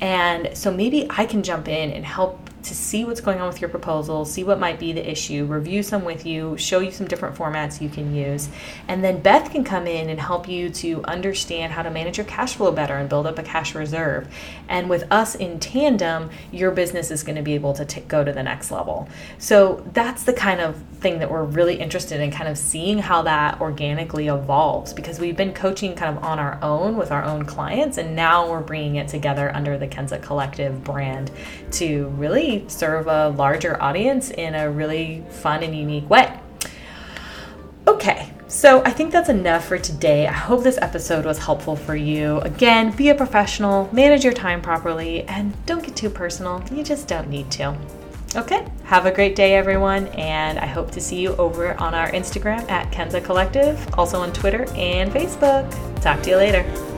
And 0.00 0.56
so 0.56 0.72
maybe 0.72 1.06
I 1.10 1.26
can 1.26 1.42
jump 1.42 1.68
in 1.68 1.90
and 1.90 2.04
help 2.04 2.43
to 2.64 2.74
see 2.74 3.04
what's 3.04 3.20
going 3.20 3.40
on 3.40 3.48
with 3.48 3.60
your 3.60 3.70
proposal, 3.70 4.24
see 4.24 4.42
what 4.42 4.58
might 4.58 4.78
be 4.78 4.92
the 4.92 5.08
issue, 5.08 5.44
review 5.44 5.82
some 5.82 6.04
with 6.04 6.24
you, 6.26 6.56
show 6.56 6.80
you 6.80 6.90
some 6.90 7.06
different 7.06 7.36
formats 7.36 7.80
you 7.80 7.88
can 7.88 8.14
use. 8.14 8.48
And 8.88 9.04
then 9.04 9.20
Beth 9.20 9.50
can 9.50 9.64
come 9.64 9.86
in 9.86 10.08
and 10.08 10.18
help 10.18 10.48
you 10.48 10.70
to 10.70 11.02
understand 11.04 11.72
how 11.72 11.82
to 11.82 11.90
manage 11.90 12.18
your 12.18 12.26
cash 12.26 12.54
flow 12.54 12.72
better 12.72 12.94
and 12.96 13.08
build 13.08 13.26
up 13.26 13.38
a 13.38 13.42
cash 13.42 13.74
reserve. 13.74 14.28
And 14.68 14.88
with 14.88 15.04
us 15.10 15.34
in 15.34 15.60
tandem, 15.60 16.30
your 16.52 16.70
business 16.70 17.10
is 17.10 17.22
going 17.22 17.36
to 17.36 17.42
be 17.42 17.54
able 17.54 17.74
to 17.74 17.84
t- 17.84 18.00
go 18.02 18.24
to 18.24 18.32
the 18.32 18.42
next 18.42 18.70
level. 18.70 19.08
So 19.38 19.84
that's 19.92 20.24
the 20.24 20.32
kind 20.32 20.60
of 20.60 20.76
thing 21.04 21.18
that 21.18 21.30
we're 21.30 21.44
really 21.44 21.78
interested 21.78 22.20
in 22.20 22.30
kind 22.30 22.48
of 22.48 22.56
seeing 22.56 22.98
how 22.98 23.22
that 23.22 23.60
organically 23.60 24.28
evolves 24.28 24.94
because 24.94 25.20
we've 25.20 25.36
been 25.36 25.52
coaching 25.52 25.94
kind 25.94 26.16
of 26.16 26.24
on 26.24 26.38
our 26.38 26.58
own 26.62 26.96
with 26.96 27.12
our 27.12 27.22
own 27.24 27.44
clients 27.44 27.98
and 27.98 28.16
now 28.16 28.50
we're 28.50 28.62
bringing 28.62 28.96
it 28.96 29.06
together 29.06 29.54
under 29.54 29.76
the 29.76 29.86
Kenza 29.86 30.20
Collective 30.22 30.82
brand 30.82 31.30
to 31.72 32.06
serve 32.68 33.06
a 33.06 33.28
larger 33.30 33.80
audience 33.82 34.30
in 34.30 34.54
a 34.54 34.70
really 34.70 35.24
fun 35.28 35.62
and 35.62 35.74
unique 35.76 36.08
way. 36.08 36.38
Okay, 37.86 38.32
so 38.48 38.82
I 38.84 38.90
think 38.90 39.12
that's 39.12 39.28
enough 39.28 39.66
for 39.66 39.78
today. 39.78 40.26
I 40.26 40.32
hope 40.32 40.62
this 40.62 40.78
episode 40.80 41.24
was 41.24 41.38
helpful 41.38 41.76
for 41.76 41.96
you. 41.96 42.38
Again, 42.40 42.94
be 42.96 43.10
a 43.10 43.14
professional, 43.14 43.90
manage 43.92 44.24
your 44.24 44.32
time 44.32 44.62
properly, 44.62 45.24
and 45.24 45.54
don't 45.66 45.84
get 45.84 45.96
too 45.96 46.08
personal. 46.08 46.62
You 46.72 46.82
just 46.82 47.08
don't 47.08 47.28
need 47.28 47.50
to. 47.52 47.76
Okay, 48.36 48.66
have 48.84 49.06
a 49.06 49.12
great 49.12 49.36
day, 49.36 49.54
everyone, 49.54 50.08
and 50.08 50.58
I 50.58 50.66
hope 50.66 50.90
to 50.92 51.00
see 51.00 51.20
you 51.20 51.36
over 51.36 51.74
on 51.80 51.94
our 51.94 52.10
Instagram 52.10 52.68
at 52.70 52.90
Kenza 52.90 53.22
Collective, 53.22 53.78
also 53.98 54.20
on 54.20 54.32
Twitter 54.32 54.66
and 54.74 55.12
Facebook. 55.12 55.70
Talk 56.00 56.22
to 56.22 56.30
you 56.30 56.36
later. 56.36 56.93